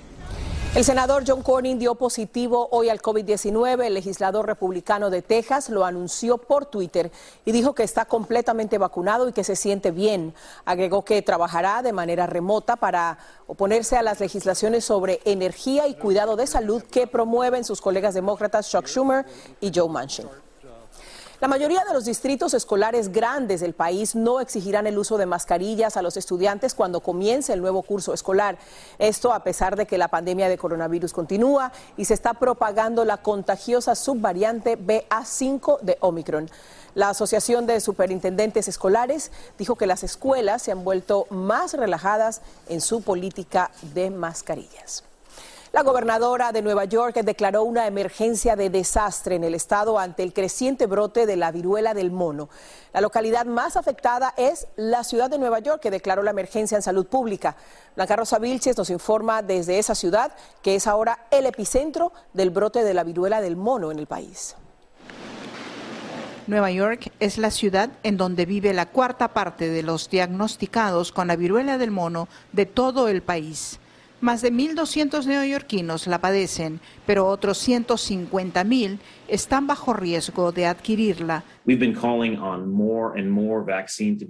El 0.74 0.84
senador 0.84 1.24
John 1.28 1.44
Cornyn 1.44 1.78
dio 1.78 1.94
positivo 1.94 2.70
hoy 2.72 2.90
al 2.90 3.04
COVID-19. 3.04 3.86
El 3.86 3.94
legislador 3.94 4.48
republicano 4.48 5.12
de 5.12 5.22
Texas 5.22 5.70
lo 5.70 5.86
anunció 5.86 6.40
por 6.40 6.66
Twitter 6.66 7.12
y 7.46 7.52
dijo 7.52 7.76
que 7.76 7.84
está 7.84 8.06
completamente 8.06 8.80
vacunado 8.80 9.30
y 9.30 9.32
que 9.32 9.44
se 9.44 9.56
siente 9.56 9.92
bien. 9.92 10.34
Agregó 10.66 11.06
que 11.06 11.22
trabajará 11.22 11.84
de 11.84 11.94
manera 11.94 12.26
remota 12.26 12.78
para 12.78 13.20
oponerse 13.46 13.96
a 13.96 14.02
las 14.02 14.20
legislaciones 14.20 14.84
sobre 14.84 15.20
energía 15.24 15.88
y 15.88 15.94
cuidado 15.94 16.36
de 16.36 16.48
salud 16.48 16.82
que 16.82 17.06
promueven 17.06 17.64
sus 17.64 17.80
colegas 17.80 18.16
demócratas 18.16 18.72
Chuck 18.72 18.88
Schumer 18.88 19.28
y 19.60 19.72
Joe 19.72 19.88
Manchin. 19.88 20.26
La 21.42 21.48
mayoría 21.48 21.84
de 21.86 21.94
los 21.94 22.06
distritos 22.06 22.54
escolares 22.54 23.12
grandes 23.12 23.62
del 23.62 23.74
país 23.74 24.14
no 24.14 24.42
exigirán 24.42 24.86
el 24.86 25.00
uso 25.00 25.18
de 25.18 25.26
mascarillas 25.26 25.98
a 25.98 26.04
los 26.04 26.16
estudiantes 26.16 26.76
cuando 26.76 27.00
comience 27.00 27.52
el 27.52 27.62
nuevo 27.62 27.82
curso 27.82 28.14
escolar. 28.14 28.60
Esto 29.00 29.34
a 29.34 29.44
pesar 29.44 29.76
de 29.76 29.88
que 29.88 29.98
la 29.98 30.10
pandemia 30.10 30.50
de 30.50 30.60
coronavirus 30.60 31.14
continúa 31.14 31.72
y 31.98 32.06
se 32.06 32.14
está 32.14 32.36
propagando 32.36 33.06
la 33.06 33.18
contagiosa 33.18 33.96
subvariante 33.96 34.78
BA5 34.78 35.80
de 35.80 35.98
Omicron. 36.02 36.48
La 36.94 37.10
Asociación 37.10 37.66
de 37.66 37.82
Superintendentes 37.82 38.68
Escolares 38.68 39.32
dijo 39.58 39.76
que 39.76 39.88
las 39.88 40.04
escuelas 40.04 40.62
se 40.62 40.72
han 40.72 40.84
vuelto 40.84 41.26
más 41.32 41.74
relajadas 41.74 42.42
en 42.70 42.82
su 42.82 43.02
política 43.02 43.72
de 43.96 44.12
mascarillas. 44.12 45.06
La 45.74 45.84
gobernadora 45.84 46.52
de 46.52 46.62
Nueva 46.62 46.84
York 46.84 47.16
declaró 47.24 47.64
una 47.64 47.88
emergencia 47.88 48.58
de 48.58 48.70
desastre 48.70 49.36
en 49.36 49.46
el 49.46 49.56
estado 49.56 49.98
ante 49.98 50.22
el 50.22 50.34
creciente 50.34 50.86
brote 50.86 51.26
de 51.26 51.38
la 51.38 51.50
viruela 51.54 51.94
del 51.94 52.12
mono. 52.12 52.50
La 52.92 53.00
localidad 53.00 53.46
más 53.46 53.78
afectada 53.78 54.34
es 54.36 54.68
la 54.76 55.06
ciudad 55.06 55.30
de 55.30 55.40
Nueva 55.40 55.60
York, 55.60 55.82
que 55.82 55.90
declaró 55.90 56.24
la 56.24 56.32
emergencia 56.32 56.76
en 56.76 56.82
salud 56.82 57.06
pública. 57.06 57.56
Blanca 57.96 58.18
Rosa 58.18 58.38
Vilches 58.38 58.78
nos 58.78 58.90
informa 58.90 59.44
desde 59.44 59.80
esa 59.80 59.96
ciudad, 59.96 60.34
que 60.62 60.76
es 60.76 60.88
ahora 60.88 61.28
el 61.32 61.46
epicentro 61.46 62.12
del 62.34 62.50
brote 62.50 62.84
de 62.84 62.94
la 62.94 63.06
viruela 63.06 63.40
del 63.40 63.56
mono 63.56 63.92
en 63.92 64.00
el 64.00 64.08
país. 64.08 64.58
Nueva 66.48 66.70
York 66.72 67.14
es 67.22 67.38
la 67.38 67.50
ciudad 67.50 67.92
en 68.04 68.18
donde 68.18 68.46
vive 68.46 68.74
la 68.74 68.88
cuarta 68.88 69.30
parte 69.30 69.70
de 69.70 69.84
los 69.84 70.10
diagnosticados 70.10 71.14
con 71.14 71.30
la 71.30 71.38
viruela 71.38 71.78
del 71.78 71.92
mono 71.92 72.28
de 72.52 72.66
todo 72.66 73.08
el 73.08 73.24
país. 73.24 73.80
Más 74.22 74.44
de 74.44 74.54
1.200 74.54 75.26
neoyorquinos 75.26 76.06
la 76.06 76.22
padecen, 76.22 76.80
pero 77.08 77.26
otros 77.26 77.68
150.000 77.68 79.00
están 79.28 79.66
bajo 79.66 79.94
riesgo 79.94 80.52
de 80.52 80.68
adquirirla. 80.68 81.44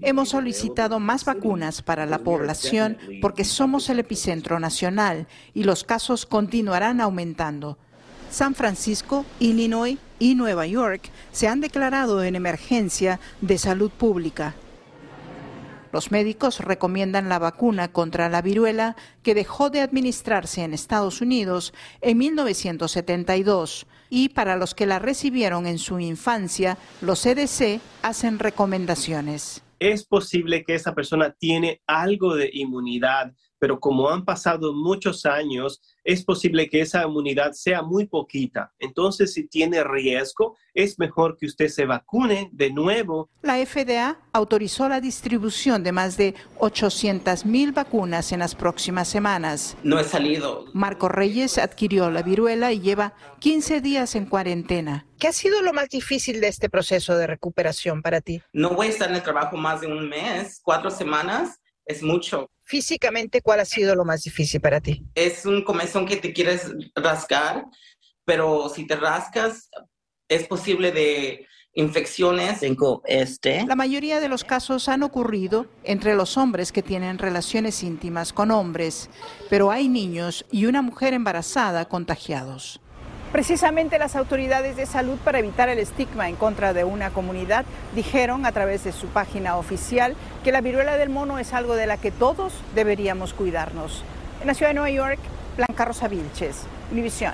Hemos 0.02 0.30
solicitado 0.30 1.00
más 1.02 1.26
vacunas 1.26 1.82
para 1.82 2.06
la 2.06 2.20
población 2.20 2.98
porque 3.22 3.44
somos 3.44 3.90
el 3.90 4.00
epicentro 4.00 4.62
nacional 4.62 5.28
y 5.54 5.66
los 5.66 5.84
casos 5.84 6.26
continuarán 6.26 7.02
aumentando. 7.02 7.78
San 8.30 8.56
Francisco, 8.56 9.26
Illinois 9.42 9.98
y 10.20 10.36
Nueva 10.36 10.68
York 10.68 11.10
se 11.34 11.50
han 11.50 11.60
declarado 11.60 12.24
en 12.24 12.38
emergencia 12.38 13.20
de 13.42 13.58
salud 13.58 13.92
pública. 13.92 14.56
Los 15.92 16.12
médicos 16.12 16.60
recomiendan 16.60 17.30
la 17.30 17.40
vacuna 17.40 17.92
contra 17.92 18.30
la 18.30 18.42
viruela 18.42 18.96
que 19.24 19.36
dejó 19.36 19.70
de 19.70 19.82
administrarse 19.82 20.64
en 20.64 20.74
Estados 20.74 21.22
Unidos 21.22 21.74
en 22.02 22.18
1972 22.18 23.88
y 24.10 24.30
para 24.30 24.56
los 24.56 24.76
que 24.76 24.86
la 24.86 25.00
recibieron 25.00 25.68
en 25.68 25.80
su 25.80 26.00
infancia, 26.00 26.78
los 27.02 27.22
CDC 27.22 27.80
hacen 28.02 28.40
recomendaciones. 28.40 29.64
Es 29.80 30.06
posible 30.06 30.64
que 30.64 30.76
esa 30.76 30.94
persona 30.94 31.32
tiene 31.32 31.82
algo 31.88 32.36
de 32.36 32.50
inmunidad, 32.54 33.34
pero 33.62 33.80
como 33.80 34.10
han 34.10 34.26
pasado 34.26 34.74
muchos 34.74 35.24
años, 35.28 35.84
es 36.04 36.26
posible 36.26 36.68
que 36.68 36.82
esa 36.82 37.04
inmunidad 37.04 37.52
sea 37.52 37.84
muy 37.84 38.08
poquita. 38.08 38.74
Entonces, 38.80 39.34
si 39.34 39.48
tiene 39.48 39.84
riesgo, 39.84 40.58
es 40.74 40.98
mejor 40.98 41.38
que 41.38 41.46
usted 41.46 41.68
se 41.68 41.86
vacune 41.86 42.50
de 42.54 42.72
nuevo. 42.72 43.30
La 43.44 43.64
FDA 43.64 44.20
autorizó 44.34 44.90
la 44.90 45.00
distribución 45.00 45.84
de 45.84 45.92
más 45.92 46.18
de 46.18 46.34
800 46.58 47.46
mil 47.46 47.72
vacunas 47.72 48.32
en 48.32 48.40
las 48.40 48.56
próximas 48.56 49.08
semanas. 49.08 49.78
No 49.84 50.00
he 50.00 50.06
salido. 50.06 50.66
Marco 50.74 51.08
Reyes 51.08 51.60
adquirió 51.60 52.10
la 52.10 52.24
viruela 52.24 52.72
y 52.72 52.80
lleva 52.80 53.14
15 53.42 53.80
días 53.82 54.16
en 54.16 54.26
cuarentena. 54.26 55.06
¿Qué 55.20 55.28
ha 55.28 55.34
sido 55.34 55.62
lo 55.62 55.72
más 55.72 55.88
difícil 55.90 56.42
de 56.42 56.48
este 56.48 56.68
proceso 56.68 57.16
de 57.16 57.28
recuperación 57.28 58.02
para 58.02 58.22
ti? 58.22 58.42
No 58.54 58.72
voy 58.72 58.88
a 58.88 58.90
estar 58.90 59.08
en 59.08 59.18
el 59.18 59.22
trabajo 59.22 59.56
más 59.56 59.82
de 59.82 59.86
un 59.86 60.10
mes, 60.10 60.60
cuatro 60.64 60.90
semanas. 60.90 61.61
Es 61.92 62.04
mucho. 62.04 62.50
Físicamente, 62.64 63.42
¿cuál 63.42 63.60
ha 63.60 63.66
sido 63.66 63.96
lo 63.96 64.06
más 64.06 64.24
difícil 64.24 64.62
para 64.62 64.80
ti? 64.80 65.04
Es 65.16 65.46
un 65.46 65.64
comezón 65.64 66.06
que 66.06 66.16
te 66.16 66.32
quieres 66.32 66.72
rascar, 66.96 67.66
pero 68.24 68.70
si 68.70 68.88
te 68.88 68.96
rascas, 68.96 69.70
es 70.30 70.48
posible 70.48 70.92
de 70.92 71.48
infecciones. 71.74 72.60
Tengo 72.62 73.02
este. 73.06 73.66
La 73.66 73.76
mayoría 73.76 74.20
de 74.20 74.30
los 74.30 74.44
casos 74.44 74.88
han 74.88 75.04
ocurrido 75.04 75.68
entre 75.84 76.16
los 76.16 76.38
hombres 76.38 76.72
que 76.72 76.82
tienen 76.82 77.18
relaciones 77.18 77.84
íntimas 77.84 78.34
con 78.34 78.52
hombres, 78.52 79.10
pero 79.50 79.72
hay 79.72 79.88
niños 79.88 80.46
y 80.52 80.66
una 80.66 80.82
mujer 80.82 81.14
embarazada 81.14 81.86
contagiados. 81.86 82.80
Precisamente 83.32 83.98
las 83.98 84.18
autoridades 84.18 84.76
de 84.76 84.86
salud 84.86 85.18
para 85.24 85.40
evitar 85.40 85.70
el 85.70 85.80
estigma 85.80 86.28
en 86.28 86.36
contra 86.36 86.74
de 86.74 86.84
una 86.84 87.12
comunidad 87.12 87.64
dijeron 87.96 88.46
a 88.46 88.52
través 88.52 88.84
de 88.84 88.92
su 88.92 89.08
página 89.08 89.56
oficial 89.56 90.16
que 90.44 90.52
la 90.52 90.60
viruela 90.60 90.98
del 90.98 91.10
mono 91.10 91.40
es 91.40 91.54
algo 91.54 91.76
de 91.76 91.88
la 91.88 91.96
que 91.96 92.12
todos 92.12 92.52
deberíamos 92.76 93.34
cuidarnos. 93.34 94.04
En 94.42 94.48
la 94.48 94.54
ciudad 94.54 94.72
de 94.72 94.74
Nueva 94.74 94.90
York, 94.90 95.20
Blanca 95.56 95.86
Rosa 95.86 96.10
Vilches, 96.10 96.64
Univisión. 96.92 97.34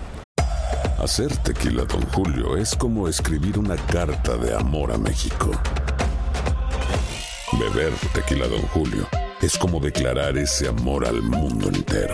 Hacer 1.00 1.36
tequila, 1.38 1.84
don 1.86 2.06
Julio, 2.10 2.58
es 2.58 2.76
como 2.76 3.08
escribir 3.08 3.58
una 3.58 3.76
carta 3.76 4.38
de 4.38 4.54
amor 4.54 4.92
a 4.92 4.98
México. 5.00 5.52
Beber 7.54 7.94
tequila, 8.14 8.48
don 8.48 8.62
Julio, 8.68 9.08
es 9.42 9.58
como 9.58 9.80
declarar 9.80 10.38
ese 10.38 10.68
amor 10.68 11.08
al 11.08 11.24
mundo 11.24 11.70
entero. 11.70 12.14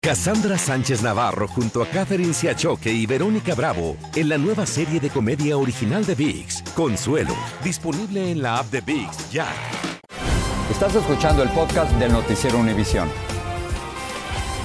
Cassandra 0.00 0.56
Sánchez 0.56 1.02
Navarro 1.02 1.48
junto 1.48 1.82
a 1.82 1.86
Catherine 1.86 2.32
Siachoque 2.32 2.88
y 2.88 3.04
Verónica 3.04 3.56
Bravo 3.56 3.96
en 4.14 4.28
la 4.28 4.38
nueva 4.38 4.64
serie 4.64 5.00
de 5.00 5.10
comedia 5.10 5.58
original 5.58 6.06
de 6.06 6.14
VIX, 6.14 6.62
Consuelo, 6.76 7.34
disponible 7.64 8.30
en 8.30 8.40
la 8.40 8.58
app 8.58 8.66
de 8.66 8.80
VIX 8.80 9.30
ya. 9.32 9.48
Estás 10.70 10.94
escuchando 10.94 11.42
el 11.42 11.48
podcast 11.48 11.90
del 11.94 12.12
noticiero 12.12 12.58
Univisión. 12.58 13.10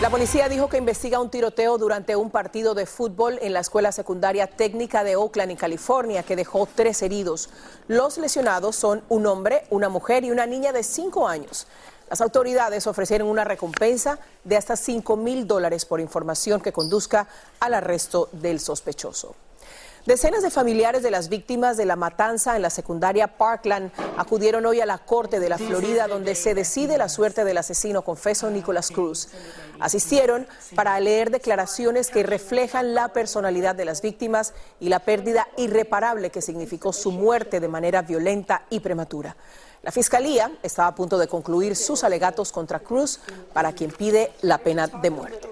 La 0.02 0.10
policía 0.10 0.50
dijo 0.50 0.70
que 0.70 0.78
investiga 0.78 1.20
un 1.20 1.30
tiroteo 1.30 1.78
durante 1.78 2.16
un 2.16 2.30
partido 2.30 2.76
de 2.76 2.86
fútbol 2.86 3.40
en 3.42 3.54
la 3.54 3.62
escuela 3.62 3.92
secundaria 3.92 4.48
técnica 4.48 5.04
de 5.04 5.16
Oakland, 5.16 5.52
en 5.52 5.58
California, 5.58 6.24
que 6.24 6.36
dejó 6.36 6.68
tres 6.68 7.02
heridos. 7.02 7.50
Los 7.88 8.18
lesionados 8.18 8.76
son 8.76 9.02
un 9.10 9.26
hombre, 9.26 9.64
una 9.70 9.90
mujer 9.90 10.26
y 10.26 10.32
una 10.32 10.46
niña 10.46 10.74
de 10.74 10.84
cinco 10.84 11.28
años. 11.28 11.68
Las 12.10 12.22
autoridades 12.22 12.88
ofrecieron 12.88 13.28
una 13.28 13.44
recompensa 13.44 14.20
de 14.44 14.58
hasta 14.58 14.76
5 14.76 15.18
mil 15.18 15.48
dólares 15.48 15.86
por 15.86 16.00
información 16.00 16.62
que 16.62 16.74
conduzca 16.74 17.28
al 17.60 17.74
arresto 17.74 18.30
del 18.32 18.60
sospechoso. 18.60 19.36
Decenas 20.06 20.44
de 20.44 20.52
familiares 20.52 21.02
de 21.02 21.12
las 21.12 21.30
víctimas 21.30 21.78
de 21.78 21.86
la 21.86 21.96
matanza 21.96 22.58
en 22.58 22.62
la 22.62 22.70
secundaria 22.70 23.38
Parkland 23.38 23.90
acudieron 24.18 24.66
hoy 24.66 24.82
a 24.82 24.86
la 24.86 24.98
corte 24.98 25.40
de 25.40 25.48
la 25.48 25.58
Florida 25.58 26.08
donde 26.08 26.36
se 26.36 26.54
decide 26.54 26.98
la 26.98 27.08
suerte 27.08 27.46
del 27.46 27.58
asesino 27.58 28.02
confeso 28.02 28.52
Nicholas 28.52 28.92
Cruz. 28.92 29.30
Asistieron 29.80 30.46
para 30.76 31.00
leer 31.00 31.32
declaraciones 31.32 32.10
que 32.10 32.24
reflejan 32.24 32.94
la 32.94 33.14
personalidad 33.14 33.76
de 33.76 33.86
las 33.86 34.02
víctimas 34.02 34.54
y 34.82 34.90
la 34.90 35.00
pérdida 35.00 35.48
irreparable 35.56 36.32
que 36.32 36.42
significó 36.42 36.92
su 36.92 37.14
muerte 37.14 37.62
de 37.62 37.70
manera 37.70 38.02
violenta 38.02 38.64
y 38.70 38.82
prematura. 38.82 39.38
La 39.84 39.92
fiscalía 39.92 40.50
estaba 40.64 40.88
a 40.88 40.96
punto 40.96 41.18
de 41.18 41.28
concluir 41.28 41.76
sus 41.76 42.06
alegatos 42.06 42.54
contra 42.54 42.80
Cruz, 42.80 43.20
para 43.52 43.74
quien 43.74 43.92
pide 43.92 44.32
la 44.42 44.58
pena 44.58 44.88
de 44.88 45.10
muerte. 45.10 45.50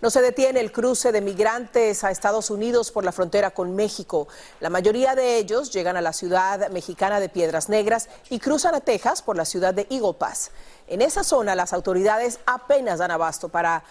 No 0.00 0.10
se 0.10 0.20
detiene 0.20 0.58
el 0.58 0.72
cruce 0.72 1.12
de 1.12 1.20
migrantes 1.20 2.02
a 2.02 2.10
Estados 2.10 2.50
Unidos 2.50 2.90
por 2.90 3.04
la 3.04 3.12
frontera 3.12 3.52
con 3.52 3.76
México. 3.76 4.26
La 4.58 4.68
mayoría 4.68 5.14
de 5.14 5.36
ellos 5.36 5.70
llegan 5.70 5.96
a 5.96 6.00
la 6.00 6.12
ciudad 6.12 6.68
mexicana 6.70 7.20
de 7.20 7.28
Piedras 7.28 7.68
Negras 7.68 8.08
y 8.28 8.40
cruzan 8.40 8.74
a 8.74 8.80
Texas 8.80 9.22
por 9.22 9.36
la 9.36 9.44
ciudad 9.44 9.72
de 9.72 9.86
Eagle 9.88 10.14
Pass. 10.14 10.50
En 10.88 11.00
esa 11.00 11.22
zona 11.22 11.54
las 11.54 11.72
autoridades 11.72 12.40
apenas 12.44 12.98
dan 12.98 13.12
abasto 13.12 13.48
para 13.48 13.84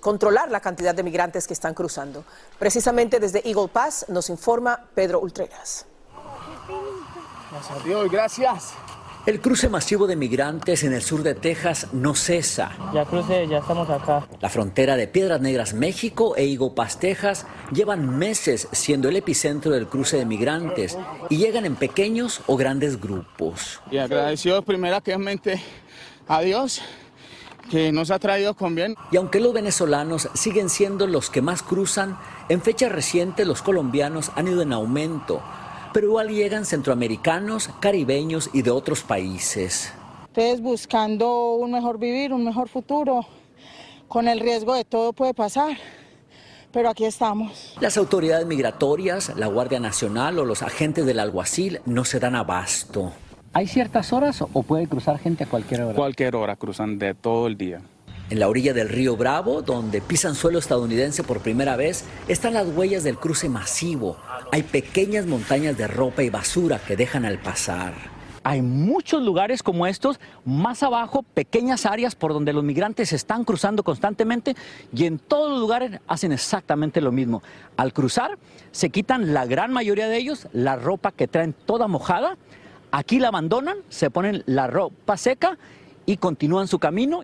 controlar 0.00 0.50
la 0.50 0.60
cantidad 0.60 0.94
de 0.94 1.02
migrantes 1.02 1.46
que 1.46 1.54
están 1.54 1.72
cruzando. 1.72 2.22
Precisamente 2.58 3.18
desde 3.18 3.48
Eagle 3.48 3.68
Pass 3.68 4.04
nos 4.08 4.28
informa 4.28 4.84
Pedro 4.94 5.20
Ultreras. 5.20 5.86
Gracias 7.52 8.10
gracias. 8.10 8.74
El 9.26 9.40
cruce 9.40 9.68
masivo 9.68 10.06
de 10.06 10.16
migrantes 10.16 10.82
en 10.82 10.94
el 10.94 11.02
sur 11.02 11.22
de 11.22 11.34
Texas 11.34 11.88
no 11.92 12.14
cesa. 12.14 12.72
Ya 12.92 13.04
cruce, 13.04 13.46
ya 13.46 13.58
estamos 13.58 13.88
acá. 13.88 14.26
La 14.40 14.48
frontera 14.48 14.96
de 14.96 15.06
Piedras 15.06 15.40
Negras, 15.40 15.74
México 15.74 16.34
e 16.36 16.58
Pass, 16.74 16.98
Texas, 16.98 17.46
llevan 17.70 18.18
meses 18.18 18.66
siendo 18.72 19.10
el 19.10 19.16
epicentro 19.16 19.70
del 19.70 19.86
cruce 19.86 20.16
de 20.16 20.24
migrantes 20.24 20.98
y 21.28 21.36
llegan 21.36 21.66
en 21.66 21.76
pequeños 21.76 22.40
o 22.46 22.56
grandes 22.56 23.00
grupos. 23.00 23.80
Y 23.90 23.98
agradecido 23.98 24.62
primeramente 24.62 25.62
a 26.26 26.40
Dios 26.40 26.80
que 27.70 27.92
nos 27.92 28.10
ha 28.10 28.18
traído 28.18 28.54
con 28.54 28.74
bien. 28.74 28.96
Y 29.12 29.18
aunque 29.18 29.38
los 29.38 29.52
venezolanos 29.52 30.30
siguen 30.34 30.68
siendo 30.68 31.06
los 31.06 31.30
que 31.30 31.42
más 31.42 31.62
cruzan, 31.62 32.18
en 32.48 32.60
fecha 32.60 32.88
reciente 32.88 33.44
los 33.44 33.62
colombianos 33.62 34.32
han 34.34 34.48
ido 34.48 34.62
en 34.62 34.72
aumento 34.72 35.42
pero 35.92 36.06
igual 36.06 36.28
llegan 36.28 36.64
centroamericanos, 36.64 37.68
caribeños 37.80 38.50
y 38.52 38.62
de 38.62 38.70
otros 38.70 39.02
países. 39.02 39.92
Ustedes 40.26 40.60
buscando 40.60 41.54
un 41.54 41.72
mejor 41.72 41.98
vivir, 41.98 42.32
un 42.32 42.44
mejor 42.44 42.68
futuro, 42.68 43.26
con 44.08 44.28
el 44.28 44.40
riesgo 44.40 44.74
de 44.74 44.84
todo 44.84 45.12
puede 45.12 45.34
pasar, 45.34 45.76
pero 46.72 46.88
aquí 46.88 47.04
estamos. 47.04 47.74
Las 47.80 47.96
autoridades 47.96 48.46
migratorias, 48.46 49.36
la 49.36 49.46
Guardia 49.46 49.80
Nacional 49.80 50.38
o 50.38 50.44
los 50.44 50.62
agentes 50.62 51.04
del 51.04 51.18
alguacil 51.18 51.80
no 51.84 52.04
se 52.04 52.18
dan 52.18 52.34
abasto. 52.34 53.12
¿Hay 53.52 53.66
ciertas 53.66 54.14
horas 54.14 54.40
o 54.40 54.62
puede 54.62 54.86
cruzar 54.86 55.18
gente 55.18 55.44
a 55.44 55.46
cualquier 55.46 55.82
hora? 55.82 55.94
Cualquier 55.94 56.36
hora, 56.36 56.56
cruzan 56.56 56.98
de 56.98 57.14
todo 57.14 57.46
el 57.46 57.58
día. 57.58 57.82
En 58.32 58.40
la 58.40 58.48
orilla 58.48 58.72
del 58.72 58.88
río 58.88 59.14
Bravo, 59.14 59.60
donde 59.60 60.00
pisan 60.00 60.34
suelo 60.34 60.58
estadounidense 60.58 61.22
por 61.22 61.40
primera 61.42 61.76
vez, 61.76 62.06
están 62.28 62.54
las 62.54 62.66
huellas 62.66 63.04
del 63.04 63.18
cruce 63.18 63.50
masivo. 63.50 64.16
Hay 64.52 64.62
pequeñas 64.62 65.26
montañas 65.26 65.76
de 65.76 65.86
ropa 65.86 66.22
y 66.22 66.30
basura 66.30 66.78
que 66.78 66.96
dejan 66.96 67.26
al 67.26 67.40
pasar. 67.40 67.92
Hay 68.42 68.62
muchos 68.62 69.22
lugares 69.22 69.62
como 69.62 69.86
estos, 69.86 70.18
más 70.46 70.82
abajo, 70.82 71.26
pequeñas 71.34 71.84
áreas 71.84 72.14
por 72.14 72.32
donde 72.32 72.54
los 72.54 72.64
migrantes 72.64 73.12
están 73.12 73.44
cruzando 73.44 73.82
constantemente 73.82 74.56
y 74.96 75.04
en 75.04 75.18
todos 75.18 75.50
los 75.50 75.60
lugares 75.60 76.00
hacen 76.06 76.32
exactamente 76.32 77.02
lo 77.02 77.12
mismo. 77.12 77.42
Al 77.76 77.92
cruzar, 77.92 78.38
se 78.70 78.88
quitan 78.88 79.34
la 79.34 79.44
gran 79.44 79.74
mayoría 79.74 80.08
de 80.08 80.16
ellos 80.16 80.48
la 80.54 80.76
ropa 80.76 81.12
que 81.12 81.28
traen 81.28 81.52
toda 81.52 81.86
mojada, 81.86 82.38
aquí 82.92 83.18
la 83.18 83.28
abandonan, 83.28 83.76
se 83.90 84.08
ponen 84.08 84.42
la 84.46 84.68
ropa 84.68 85.18
seca 85.18 85.58
y 86.06 86.16
continúan 86.16 86.68
su 86.68 86.78
camino. 86.78 87.22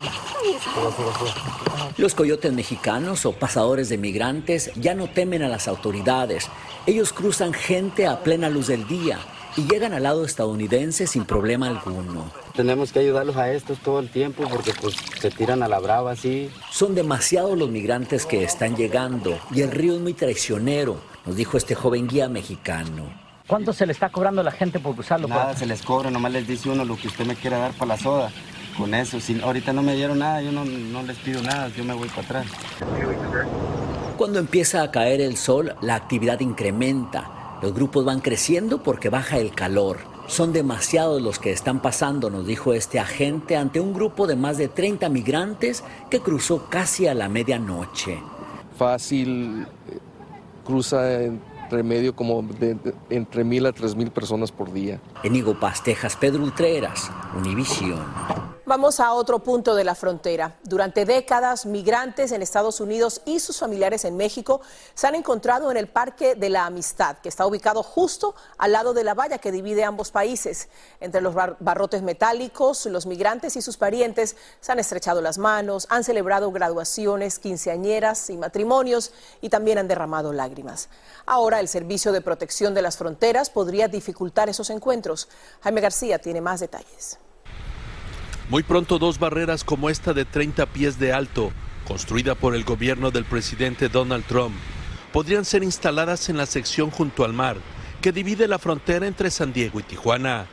Los 1.97 2.15
coyotes 2.15 2.53
mexicanos 2.53 3.27
o 3.27 3.33
pasadores 3.33 3.89
de 3.89 3.99
migrantes 3.99 4.71
ya 4.77 4.95
no 4.95 5.09
temen 5.09 5.43
a 5.43 5.49
las 5.49 5.69
autoridades. 5.69 6.49
Ellos 6.87 7.13
cruzan 7.13 7.53
gente 7.53 8.07
a 8.07 8.23
plena 8.23 8.49
luz 8.49 8.69
del 8.69 8.87
día 8.87 9.19
y 9.57 9.63
llegan 9.63 9.93
al 9.93 10.05
lado 10.05 10.25
estadounidense 10.25 11.07
sin 11.07 11.25
problema 11.25 11.67
alguno. 11.67 12.31
Tenemos 12.55 12.93
que 12.93 13.01
ayudarlos 13.01 13.37
a 13.37 13.53
estos 13.53 13.79
todo 13.79 13.99
el 13.99 14.11
tiempo 14.11 14.45
porque 14.49 14.73
pues 14.81 14.97
se 15.21 15.31
tiran 15.31 15.63
a 15.63 15.69
la 15.69 15.81
brava 15.81 16.13
así. 16.13 16.51
Son 16.71 16.95
demasiados 16.95 17.59
los 17.59 17.69
migrantes 17.69 18.27
que 18.27 18.45
están 18.45 18.77
llegando 18.77 19.39
y 19.51 19.63
el 19.63 19.71
río 19.71 19.95
es 19.95 20.01
muy 20.01 20.15
traicionero, 20.15 21.01
nos 21.27 21.37
dijo 21.37 21.57
este 21.57 21.75
joven 21.75 22.07
guía 22.07 22.29
mexicano. 22.29 23.29
¿Cuánto 23.47 23.73
se 23.73 23.87
le 23.87 23.93
está 23.93 24.11
cobrando 24.11 24.43
a 24.43 24.45
la 24.45 24.53
gente 24.53 24.79
por 24.79 24.95
cruzarlo? 24.95 25.27
Nada 25.27 25.57
se 25.57 25.67
les 25.67 25.83
cobra, 25.83 26.11
nomás 26.11 26.33
les 26.33 26.47
dice 26.47 26.69
uno 26.69 26.85
lo 26.85 26.97
que 26.97 27.09
usted 27.09 27.25
me 27.25 27.35
quiera 27.35 27.59
dar 27.59 27.73
para 27.73 27.89
la 27.89 27.97
soda 27.97 28.31
con 28.79 28.95
eso. 28.95 29.21
Si 29.21 29.41
ahorita 29.41 29.73
no 29.73 29.83
me 29.83 29.95
dieron 29.95 30.21
nada, 30.21 30.41
yo 30.41 30.53
no, 30.53 30.65
no 30.65 31.03
les 31.03 31.19
pido 31.19 31.43
nada, 31.43 31.69
yo 31.69 31.85
me 31.85 31.95
voy 31.95 32.09
para 32.09 32.23
atrás. 32.23 32.47
Cuando 34.17 34.39
empieza 34.39 34.83
a 34.83 34.91
caer 34.91 35.21
el 35.21 35.37
sol, 35.37 35.75
la 35.81 35.97
actividad 35.97 36.41
incrementa. 36.41 37.59
Los 37.61 37.75
grupos 37.75 38.05
van 38.05 38.21
creciendo 38.21 38.83
porque 38.83 39.09
baja 39.09 39.39
el 39.39 39.53
calor. 39.53 39.99
Son 40.29 40.53
demasiados 40.53 41.21
los 41.23 41.39
que 41.39 41.53
están 41.53 41.81
pasando, 41.81 42.31
nos 42.31 42.47
dijo 42.47 42.75
este 42.75 43.01
agente, 43.01 43.57
ante 43.57 43.81
un 43.81 43.95
grupo 43.95 44.27
de 44.27 44.37
más 44.37 44.59
de 44.59 44.69
30 44.69 45.09
migrantes 45.09 45.83
que 46.11 46.21
cruzó 46.21 46.67
casi 46.69 47.07
a 47.07 47.15
la 47.15 47.29
medianoche. 47.29 48.19
Fácil, 48.77 49.63
eh, 49.91 49.99
cruza 50.65 51.23
entre 51.23 51.83
medio 51.83 52.15
como 52.15 52.43
de, 52.43 52.77
entre 53.11 53.45
mil 53.45 53.67
a 53.67 53.73
tres 53.73 53.95
mil 53.95 54.11
personas 54.11 54.53
por 54.53 54.73
día. 54.73 55.01
En 55.23 55.55
Pastejas, 55.57 56.17
Pedro 56.17 56.43
Ultreras, 56.43 57.11
Univisión. 57.37 58.48
Vamos 58.69 59.01
a 59.01 59.15
otro 59.15 59.39
punto 59.39 59.75
de 59.75 59.83
la 59.83 59.95
frontera. 59.95 60.59
Durante 60.63 61.07
décadas, 61.07 61.65
migrantes 61.65 62.33
en 62.33 62.43
Estados 62.43 62.83
Unidos 62.83 63.23
y 63.25 63.41
sus 63.41 63.59
familiares 63.59 64.05
en 64.05 64.19
México 64.19 64.61
se 64.93 65.07
han 65.07 65.15
encontrado 65.15 65.71
en 65.71 65.79
el 65.79 65.89
Parque 65.89 66.35
de 66.35 66.51
la 66.51 66.67
Amistad, 66.67 67.17
que 67.17 67.31
está 67.31 67.47
ubicado 67.47 67.83
justo 67.83 68.35
al 68.59 68.73
lado 68.73 68.93
de 68.93 69.05
la 69.05 69.15
valla 69.15 69.39
que 69.39 69.53
divide 69.53 69.85
ambos 69.85 70.11
países. 70.11 70.69
Entre 71.01 71.23
los 71.23 71.35
barrotes 71.35 72.03
metálicos, 72.03 72.85
los 72.85 73.07
migrantes 73.07 73.57
y 73.57 73.63
sus 73.63 73.79
parientes 73.79 74.37
se 74.61 74.71
han 74.71 74.79
estrechado 74.79 75.23
las 75.23 75.39
manos, 75.39 75.87
han 75.89 76.05
celebrado 76.05 76.53
graduaciones, 76.53 77.39
quinceañeras 77.39 78.29
y 78.29 78.37
matrimonios 78.37 79.13
y 79.41 79.49
también 79.49 79.79
han 79.79 79.89
derramado 79.89 80.35
lágrimas. 80.35 80.91
Ahora 81.25 81.61
el 81.61 81.69
Servicio 81.69 82.13
de 82.13 82.21
Protección 82.21 82.75
de 82.75 82.83
las 82.83 82.99
Fronteras 82.99 83.49
podría 83.49 83.89
dificultar 83.89 84.51
esos 84.51 84.69
encuentros. 84.69 85.31
Jaime 85.63 85.81
García 85.81 86.19
tiene 86.19 86.43
más 86.43 86.61
detalles. 86.61 87.19
Muy 88.51 88.63
pronto 88.63 88.99
dos 88.99 89.19
barreras 89.19 89.63
como 89.63 89.91
esta 89.91 90.15
de 90.15 90.25
30 90.25 90.65
pies 90.67 90.99
de 90.99 91.13
alto, 91.13 91.53
construida 91.87 92.35
por 92.35 92.55
el 92.55 92.65
gobierno 92.65 93.11
del 93.11 93.27
presidente 93.27 93.91
Donald 93.91 94.25
Trump, 94.25 94.55
podrían 95.13 95.45
ser 95.45 95.63
instaladas 95.63 96.31
en 96.31 96.39
la 96.39 96.47
sección 96.47 96.91
junto 96.91 97.27
al 97.27 97.35
mar 97.35 97.59
que 98.01 98.11
divide 98.11 98.49
la 98.49 98.59
frontera 98.59 99.07
entre 99.07 99.31
San 99.31 99.53
Diego 99.53 99.81
y 99.81 99.83
Tijuana, 99.83 100.47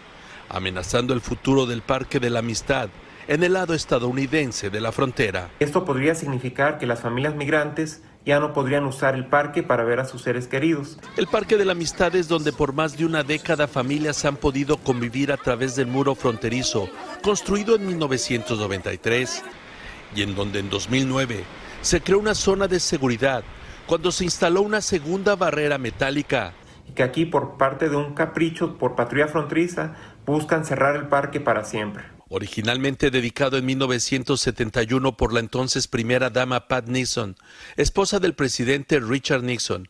amenazando 0.50 1.14
el 1.14 1.22
futuro 1.22 1.66
del 1.66 1.84
Parque 1.84 2.20
de 2.20 2.30
la 2.30 2.40
Amistad 2.40 2.90
en 3.30 3.44
el 3.44 3.54
lado 3.54 3.74
estadounidense 3.74 4.70
de 4.70 4.82
la 4.82 4.92
frontera. 4.92 5.52
Esto 5.62 5.86
podría 5.86 6.16
significar 6.16 6.78
que 6.80 6.88
las 6.88 7.00
familias 7.00 7.36
migrantes 7.36 8.04
ya 8.26 8.40
no 8.40 8.54
podrían 8.54 8.86
usar 8.86 9.16
el 9.16 9.28
parque 9.28 9.62
para 9.62 9.84
ver 9.84 10.00
a 10.00 10.06
sus 10.06 10.24
seres 10.24 10.48
queridos. 10.48 10.98
El 11.16 11.28
Parque 11.28 11.58
de 11.58 11.66
la 11.66 11.74
Amistad 11.74 12.16
es 12.16 12.28
donde 12.28 12.52
por 12.52 12.74
más 12.74 12.98
de 12.98 13.06
una 13.06 13.24
década 13.24 13.68
familias 13.68 14.26
han 14.26 14.36
podido 14.36 14.78
convivir 14.78 15.32
a 15.32 15.38
través 15.38 15.76
del 15.76 15.88
muro 15.88 16.16
fronterizo, 16.16 16.90
construido 17.22 17.76
en 17.76 17.86
1993, 17.86 19.44
y 20.16 20.22
en 20.24 20.36
donde 20.36 20.60
en 20.60 20.70
2009 20.70 21.44
se 21.82 22.02
creó 22.02 22.20
una 22.20 22.34
zona 22.34 22.68
de 22.68 22.80
seguridad 22.80 23.44
cuando 23.86 24.12
se 24.12 24.24
instaló 24.24 24.64
una 24.64 24.82
segunda 24.82 25.36
barrera 25.36 25.78
metálica. 25.78 26.54
Y 26.88 26.94
que 26.94 27.04
aquí 27.04 27.26
por 27.26 27.58
parte 27.58 27.90
de 27.90 27.96
un 27.96 28.16
capricho 28.16 28.78
por 28.78 28.96
patrulla 28.96 29.28
fronteriza 29.28 29.94
buscan 30.26 30.66
cerrar 30.66 30.96
el 30.96 31.08
parque 31.08 31.40
para 31.40 31.64
siempre. 31.64 32.14
Originalmente 32.28 33.12
dedicado 33.12 33.58
en 33.58 33.66
1971 33.66 35.16
por 35.16 35.32
la 35.32 35.40
entonces 35.40 35.88
primera 35.88 36.32
dama 36.32 36.68
Pat 36.68 36.88
Nixon, 36.88 37.36
esposa 37.78 38.20
del 38.20 38.34
presidente 38.34 39.00
Richard 39.00 39.44
Nixon, 39.44 39.90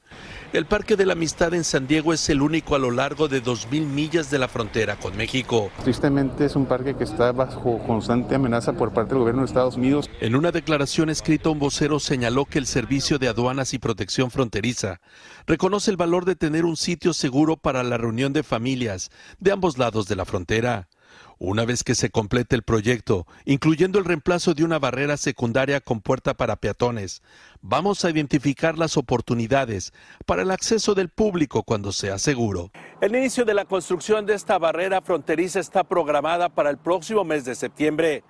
el 0.52 0.66
Parque 0.66 0.98
de 0.98 1.06
la 1.06 1.14
Amistad 1.14 1.54
en 1.54 1.64
San 1.64 1.88
Diego 1.88 2.12
es 2.12 2.30
el 2.30 2.42
único 2.42 2.76
a 2.76 2.80
lo 2.80 2.92
largo 2.92 3.30
de 3.30 3.42
2.000 3.42 3.86
millas 3.86 4.30
de 4.32 4.40
la 4.40 4.50
frontera 4.50 4.98
con 4.98 5.16
México. 5.16 5.72
Tristemente 5.84 6.46
es 6.46 6.58
un 6.58 6.66
parque 6.66 6.96
que 6.96 7.06
está 7.06 7.32
bajo 7.32 7.82
constante 7.88 8.36
amenaza 8.36 8.74
por 8.74 8.92
parte 8.92 9.12
del 9.14 9.20
gobierno 9.20 9.42
de 9.42 9.48
Estados 9.48 9.78
Unidos. 9.78 10.10
En 10.20 10.36
una 10.36 10.52
declaración 10.52 11.10
escrita, 11.10 11.50
un 11.50 11.60
vocero 11.60 12.02
señaló 12.02 12.44
que 12.46 12.60
el 12.60 12.68
Servicio 12.68 13.18
de 13.18 13.30
Aduanas 13.30 13.74
y 13.74 13.80
Protección 13.80 14.30
Fronteriza 14.30 15.00
reconoce 15.48 15.90
el 15.90 15.98
valor 15.98 16.26
de 16.26 16.36
tener 16.36 16.66
un 16.66 16.76
sitio 16.76 17.14
seguro 17.14 17.56
para 17.56 17.84
la 17.84 17.98
reunión 17.98 18.34
de 18.34 18.44
familias 18.44 19.10
de 19.40 19.54
ambos 19.54 19.78
lados 19.78 20.08
de 20.08 20.18
la 20.18 20.26
frontera 20.26 20.90
Una 21.38 21.66
vez 21.66 21.84
que 21.84 21.96
se 21.96 22.10
complete 22.10 22.56
el 22.56 22.64
proyecto, 22.64 23.28
incluyendo 23.44 24.00
el 24.00 24.06
reemplazo 24.06 24.54
de 24.54 24.64
una 24.64 24.80
barrera 24.80 25.18
secundaria 25.18 25.82
con 25.82 26.00
puerta 26.00 26.34
para 26.34 26.56
peatones, 26.56 27.22
vamos 27.62 28.06
a 28.06 28.10
identificar 28.10 28.78
las 28.78 28.96
oportunidades 28.96 29.92
para 30.26 30.44
el 30.44 30.52
acceso 30.52 30.96
del 30.96 31.10
público 31.10 31.64
cuando 31.64 31.92
sea 31.92 32.20
seguro. 32.20 32.72
El 33.02 33.16
inicio 33.16 33.44
de 33.44 33.54
la 33.54 33.66
construcción 33.66 34.26
de 34.26 34.34
esta 34.34 34.58
barrera 34.58 35.02
fronteriza 35.02 35.60
está 35.60 35.84
programada 35.84 36.48
para 36.48 36.70
el 36.70 36.78
próximo 36.78 37.26
mes 37.26 37.44
de 37.44 37.56
septiembre. 37.56 38.24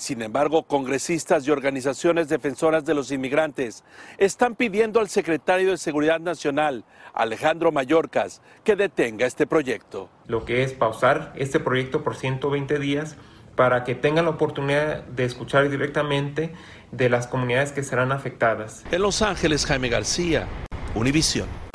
Sin 0.00 0.22
embargo, 0.22 0.62
congresistas 0.62 1.46
y 1.46 1.50
organizaciones 1.50 2.30
defensoras 2.30 2.86
de 2.86 2.94
los 2.94 3.12
inmigrantes 3.12 3.84
están 4.16 4.54
pidiendo 4.54 4.98
al 4.98 5.10
secretario 5.10 5.72
de 5.72 5.76
Seguridad 5.76 6.20
Nacional, 6.20 6.86
Alejandro 7.12 7.70
Mayorkas, 7.70 8.40
que 8.64 8.76
detenga 8.76 9.26
este 9.26 9.46
proyecto. 9.46 10.08
Lo 10.26 10.46
que 10.46 10.62
es 10.62 10.72
pausar 10.72 11.34
este 11.36 11.60
proyecto 11.60 12.02
por 12.02 12.16
120 12.16 12.78
días 12.78 13.16
para 13.56 13.84
que 13.84 13.94
tengan 13.94 14.24
la 14.24 14.30
oportunidad 14.30 15.02
de 15.02 15.26
escuchar 15.26 15.68
directamente 15.68 16.54
de 16.92 17.10
las 17.10 17.26
comunidades 17.26 17.72
que 17.72 17.82
serán 17.82 18.10
afectadas. 18.10 18.84
En 18.90 19.02
Los 19.02 19.20
Ángeles, 19.20 19.66
Jaime 19.66 19.90
García, 19.90 20.48
Univisión. 20.94 21.69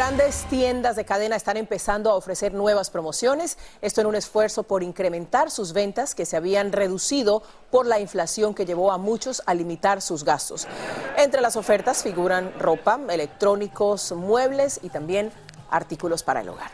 Grandes 0.00 0.46
tiendas 0.48 0.96
de 0.96 1.04
cadena 1.04 1.36
están 1.36 1.58
empezando 1.58 2.10
a 2.10 2.14
ofrecer 2.14 2.54
nuevas 2.54 2.88
promociones, 2.88 3.58
esto 3.82 4.00
en 4.00 4.06
un 4.06 4.14
esfuerzo 4.14 4.62
por 4.62 4.82
incrementar 4.82 5.50
sus 5.50 5.74
ventas 5.74 6.14
que 6.14 6.24
se 6.24 6.38
habían 6.38 6.72
reducido 6.72 7.42
por 7.70 7.84
la 7.84 8.00
inflación 8.00 8.54
que 8.54 8.64
llevó 8.64 8.92
a 8.92 8.96
muchos 8.96 9.42
a 9.44 9.52
limitar 9.52 10.00
sus 10.00 10.24
gastos. 10.24 10.66
Entre 11.18 11.42
las 11.42 11.54
ofertas 11.54 12.02
figuran 12.02 12.50
ropa, 12.58 12.98
electrónicos, 13.10 14.12
muebles 14.12 14.80
y 14.82 14.88
también 14.88 15.32
artículos 15.70 16.22
para 16.22 16.40
el 16.40 16.48
hogar. 16.48 16.70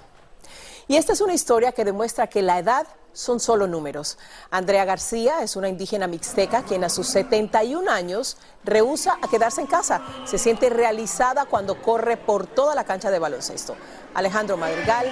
Y 0.86 0.94
esta 0.94 1.12
es 1.12 1.20
una 1.20 1.34
historia 1.34 1.72
que 1.72 1.84
demuestra 1.84 2.28
que 2.28 2.42
la 2.42 2.60
edad 2.60 2.86
son 3.16 3.40
solo 3.40 3.66
números. 3.66 4.18
Andrea 4.50 4.84
García 4.84 5.42
es 5.42 5.56
una 5.56 5.68
indígena 5.68 6.06
mixteca 6.06 6.62
quien 6.62 6.84
a 6.84 6.88
sus 6.88 7.06
71 7.08 7.90
años 7.90 8.36
rehúsa 8.62 9.18
a 9.22 9.28
quedarse 9.28 9.62
en 9.62 9.66
casa. 9.66 10.02
Se 10.24 10.38
siente 10.38 10.68
realizada 10.68 11.46
cuando 11.46 11.80
corre 11.80 12.16
por 12.16 12.46
toda 12.46 12.74
la 12.74 12.84
cancha 12.84 13.10
de 13.10 13.18
baloncesto. 13.18 13.74
Alejandro 14.14 14.56
Madrigal 14.56 15.06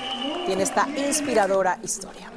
tiene 0.47 0.63
esta 0.63 0.87
inspiradora 0.89 1.79
historia. 1.83 2.31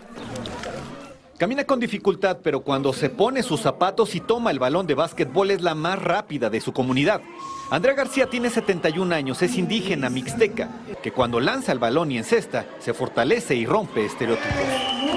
Camina 1.37 1.65
con 1.65 1.79
dificultad, 1.79 2.39
pero 2.41 2.61
cuando 2.61 2.93
se 2.93 3.09
pone 3.09 3.43
sus 3.43 3.61
zapatos 3.61 4.15
y 4.15 4.21
toma 4.21 4.49
el 4.49 4.57
balón 4.57 4.87
de 4.87 4.95
básquetbol 4.95 5.51
es 5.51 5.61
la 5.61 5.75
más 5.75 6.01
rápida 6.01 6.49
de 6.49 6.61
su 6.61 6.73
comunidad. 6.73 7.21
Andrea 7.69 7.95
García 7.95 8.27
tiene 8.27 8.49
71 8.49 9.13
años, 9.13 9.41
es 9.41 9.57
indígena 9.57 10.09
mixteca, 10.09 10.69
que 11.03 11.11
cuando 11.11 11.41
lanza 11.41 11.73
el 11.73 11.79
balón 11.79 12.11
y 12.11 12.17
encesta, 12.17 12.65
se 12.79 12.93
fortalece 12.93 13.55
y 13.55 13.65
rompe 13.65 14.05
estereotipos. 14.05 14.55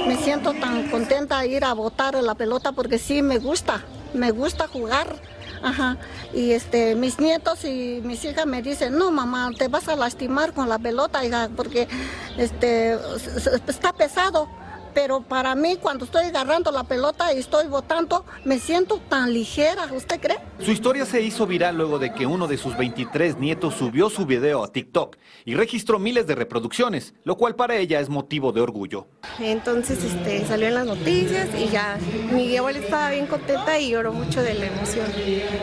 Me 0.08 0.16
siento 0.16 0.52
tan 0.54 0.90
contenta 0.90 1.40
de 1.40 1.48
ir 1.48 1.64
a 1.64 1.72
botar 1.74 2.14
la 2.14 2.34
pelota 2.34 2.72
porque 2.72 2.98
sí 2.98 3.22
me 3.22 3.38
gusta, 3.38 3.84
me 4.14 4.32
gusta 4.32 4.66
jugar. 4.66 5.14
Ajá. 5.62 5.98
Y 6.34 6.52
este, 6.52 6.94
mis 6.94 7.20
nietos 7.20 7.64
y 7.64 8.00
mis 8.02 8.24
hijas 8.24 8.46
me 8.46 8.62
dicen, 8.62 8.96
no 8.96 9.12
mamá, 9.12 9.50
te 9.56 9.68
vas 9.68 9.88
a 9.88 9.94
lastimar 9.94 10.52
con 10.52 10.68
la 10.68 10.78
pelota, 10.78 11.24
hija, 11.24 11.50
porque 11.54 11.86
este, 12.36 12.98
está 13.68 13.92
pesado 13.92 14.48
pero 15.00 15.22
para 15.22 15.54
mí 15.54 15.78
cuando 15.80 16.04
estoy 16.04 16.26
agarrando 16.26 16.70
la 16.70 16.84
pelota 16.84 17.32
y 17.32 17.38
estoy 17.38 17.68
votando, 17.68 18.26
me 18.44 18.58
siento 18.58 19.00
tan 19.08 19.32
ligera, 19.32 19.88
¿usted 19.94 20.20
cree? 20.20 20.36
Su 20.58 20.72
historia 20.72 21.06
se 21.06 21.22
hizo 21.22 21.46
viral 21.46 21.78
luego 21.78 21.98
de 21.98 22.12
que 22.12 22.26
uno 22.26 22.46
de 22.46 22.58
sus 22.58 22.76
23 22.76 23.38
nietos 23.38 23.76
subió 23.76 24.10
su 24.10 24.26
video 24.26 24.62
a 24.62 24.68
TikTok 24.68 25.16
y 25.46 25.54
registró 25.54 25.98
miles 25.98 26.26
de 26.26 26.34
reproducciones, 26.34 27.14
lo 27.24 27.38
cual 27.38 27.54
para 27.54 27.76
ella 27.76 27.98
es 27.98 28.10
motivo 28.10 28.52
de 28.52 28.60
orgullo. 28.60 29.06
Entonces 29.38 30.04
este, 30.04 30.44
salió 30.44 30.68
en 30.68 30.74
las 30.74 30.86
noticias 30.86 31.48
y 31.58 31.70
ya 31.70 31.96
mi 32.30 32.54
abuela 32.58 32.80
estaba 32.80 33.08
bien 33.08 33.26
contenta 33.26 33.78
y 33.78 33.92
lloró 33.92 34.12
mucho 34.12 34.42
de 34.42 34.52
la 34.52 34.66
emoción, 34.66 35.06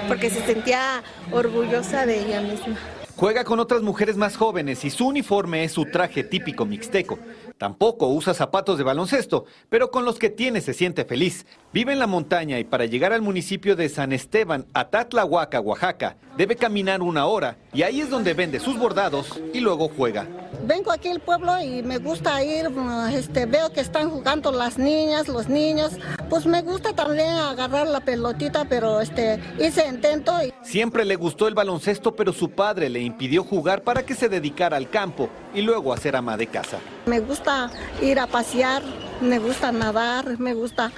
porque 0.08 0.32
se 0.32 0.44
sentía 0.48 1.04
orgullosa 1.32 2.08
de 2.08 2.26
ella 2.26 2.42
misma. 2.42 2.76
Juega 3.16 3.44
con 3.44 3.60
otras 3.60 3.84
mujeres 3.84 4.18
más 4.18 4.36
jóvenes 4.36 4.84
y 4.84 4.90
su 4.90 5.08
uniforme 5.08 5.64
es 5.64 5.74
su 5.74 5.86
traje 5.86 6.24
típico 6.24 6.66
mixteco. 6.66 7.20
Tampoco 7.58 8.08
usa 8.08 8.36
zapatos 8.36 8.78
de 8.78 8.84
baloncesto, 8.84 9.46
pero 9.70 9.90
con 9.90 10.06
los 10.06 10.20
que 10.20 10.30
tiene 10.30 10.62
se 10.62 10.76
siente 10.76 11.06
feliz. 11.06 11.46
Vive 11.74 11.94
en 11.94 12.00
la 12.00 12.06
montaña 12.08 12.60
y 12.60 12.64
para 12.64 12.86
llegar 12.86 13.14
al 13.14 13.22
municipio 13.24 13.76
de 13.76 13.90
San 13.90 14.14
Esteban, 14.14 14.66
a 14.74 14.90
Tatlahuaca, 14.90 15.60
Oaxaca, 15.60 16.18
debe 16.38 16.56
caminar 16.56 17.02
una 17.02 17.26
hora 17.26 17.58
y 17.74 17.82
ahí 17.82 18.02
es 18.02 18.10
donde 18.10 18.36
vende 18.36 18.60
sus 18.60 18.78
bordados 18.78 19.42
y 19.54 19.60
luego 19.60 19.90
juega. 19.90 20.28
Vengo 20.64 20.92
aquí 20.92 21.10
al 21.10 21.20
pueblo 21.20 21.60
y 21.62 21.84
me 21.84 21.98
gusta 21.98 22.44
ir, 22.44 22.70
este, 23.12 23.46
veo 23.46 23.72
que 23.72 23.82
están 23.82 24.10
jugando 24.10 24.52
las 24.52 24.78
niñas, 24.78 25.28
los 25.28 25.48
niños, 25.48 25.94
pues 26.30 26.46
me 26.46 26.62
gusta 26.62 26.94
también 26.94 27.30
agarrar 27.30 27.88
la 27.88 28.00
pelotita, 28.00 28.66
pero 28.66 29.00
este, 29.02 29.40
hice 29.60 29.88
intento. 29.88 30.34
Y... 30.44 30.54
Siempre 30.64 31.06
le 31.06 31.16
gustó 31.16 31.48
el 31.48 31.54
baloncesto, 31.54 32.16
pero 32.16 32.34
su 32.34 32.50
padre 32.50 32.90
le 32.90 33.00
impidió 33.02 33.44
jugar 33.44 33.84
para 33.84 34.06
que 34.06 34.16
se 34.16 34.30
dedicara 34.30 34.78
al 34.78 34.90
campo 34.90 35.30
y 35.54 35.62
luego 35.62 35.94
a 35.94 35.98
ser 35.98 36.16
ama 36.16 36.38
de 36.38 36.48
casa. 36.48 36.80
Me 37.06 37.20
gusta 37.20 37.70
ir 38.02 38.20
a 38.20 38.28
pasear, 38.28 38.84
me 39.22 39.40
gusta 39.40 39.72
nadar, 39.72 40.40
me 40.40 40.54
gusta, 40.54 40.92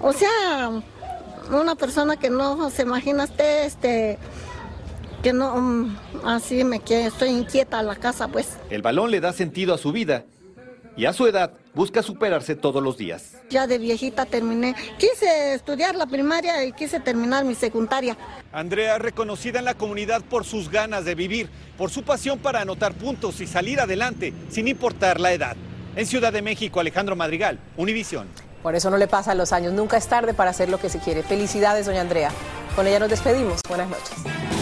o 0.00 0.12
sea, 0.12 0.70
una 1.50 1.74
persona 1.74 2.16
que 2.16 2.30
no 2.30 2.70
se 2.70 2.82
imagina 2.82 3.24
usted, 3.24 3.64
este, 3.64 4.18
que 5.22 5.32
no, 5.32 5.56
mm, 5.56 5.96
así 6.24 6.64
me 6.64 6.80
quedo, 6.80 7.08
estoy 7.08 7.30
inquieta 7.30 7.80
en 7.80 7.86
la 7.86 7.96
casa, 7.96 8.28
pues. 8.28 8.56
El 8.70 8.82
balón 8.82 9.10
le 9.10 9.20
da 9.20 9.32
sentido 9.32 9.72
a 9.72 9.78
su 9.78 9.92
vida 9.92 10.24
y 10.96 11.06
a 11.06 11.12
su 11.12 11.26
edad 11.26 11.52
busca 11.74 12.02
superarse 12.02 12.54
todos 12.54 12.82
los 12.82 12.98
días. 12.98 13.36
Ya 13.48 13.66
de 13.66 13.78
viejita 13.78 14.26
terminé. 14.26 14.74
Quise 14.98 15.54
estudiar 15.54 15.94
la 15.94 16.06
primaria 16.06 16.64
y 16.64 16.72
quise 16.72 17.00
terminar 17.00 17.44
mi 17.44 17.54
secundaria. 17.54 18.16
Andrea 18.52 18.96
es 18.96 19.02
reconocida 19.02 19.60
en 19.60 19.64
la 19.64 19.74
comunidad 19.74 20.22
por 20.22 20.44
sus 20.44 20.68
ganas 20.70 21.04
de 21.04 21.14
vivir, 21.14 21.48
por 21.78 21.90
su 21.90 22.02
pasión 22.02 22.38
para 22.38 22.60
anotar 22.60 22.92
puntos 22.92 23.40
y 23.40 23.46
salir 23.46 23.80
adelante, 23.80 24.34
sin 24.50 24.68
importar 24.68 25.20
la 25.20 25.32
edad. 25.32 25.56
En 25.94 26.06
Ciudad 26.06 26.32
de 26.32 26.42
México, 26.42 26.80
Alejandro 26.80 27.16
Madrigal, 27.16 27.58
Univisión. 27.76 28.26
Por 28.62 28.74
eso 28.74 28.90
no 28.90 28.96
le 28.96 29.08
pasan 29.08 29.38
los 29.38 29.52
años. 29.52 29.72
Nunca 29.72 29.96
es 29.96 30.06
tarde 30.06 30.34
para 30.34 30.50
hacer 30.50 30.68
lo 30.68 30.78
que 30.78 30.88
se 30.88 30.98
quiere. 31.00 31.22
Felicidades, 31.22 31.86
doña 31.86 32.00
Andrea. 32.00 32.30
Con 32.76 32.86
ella 32.86 32.98
nos 32.98 33.10
despedimos. 33.10 33.60
Buenas 33.68 33.88
noches. 33.88 34.61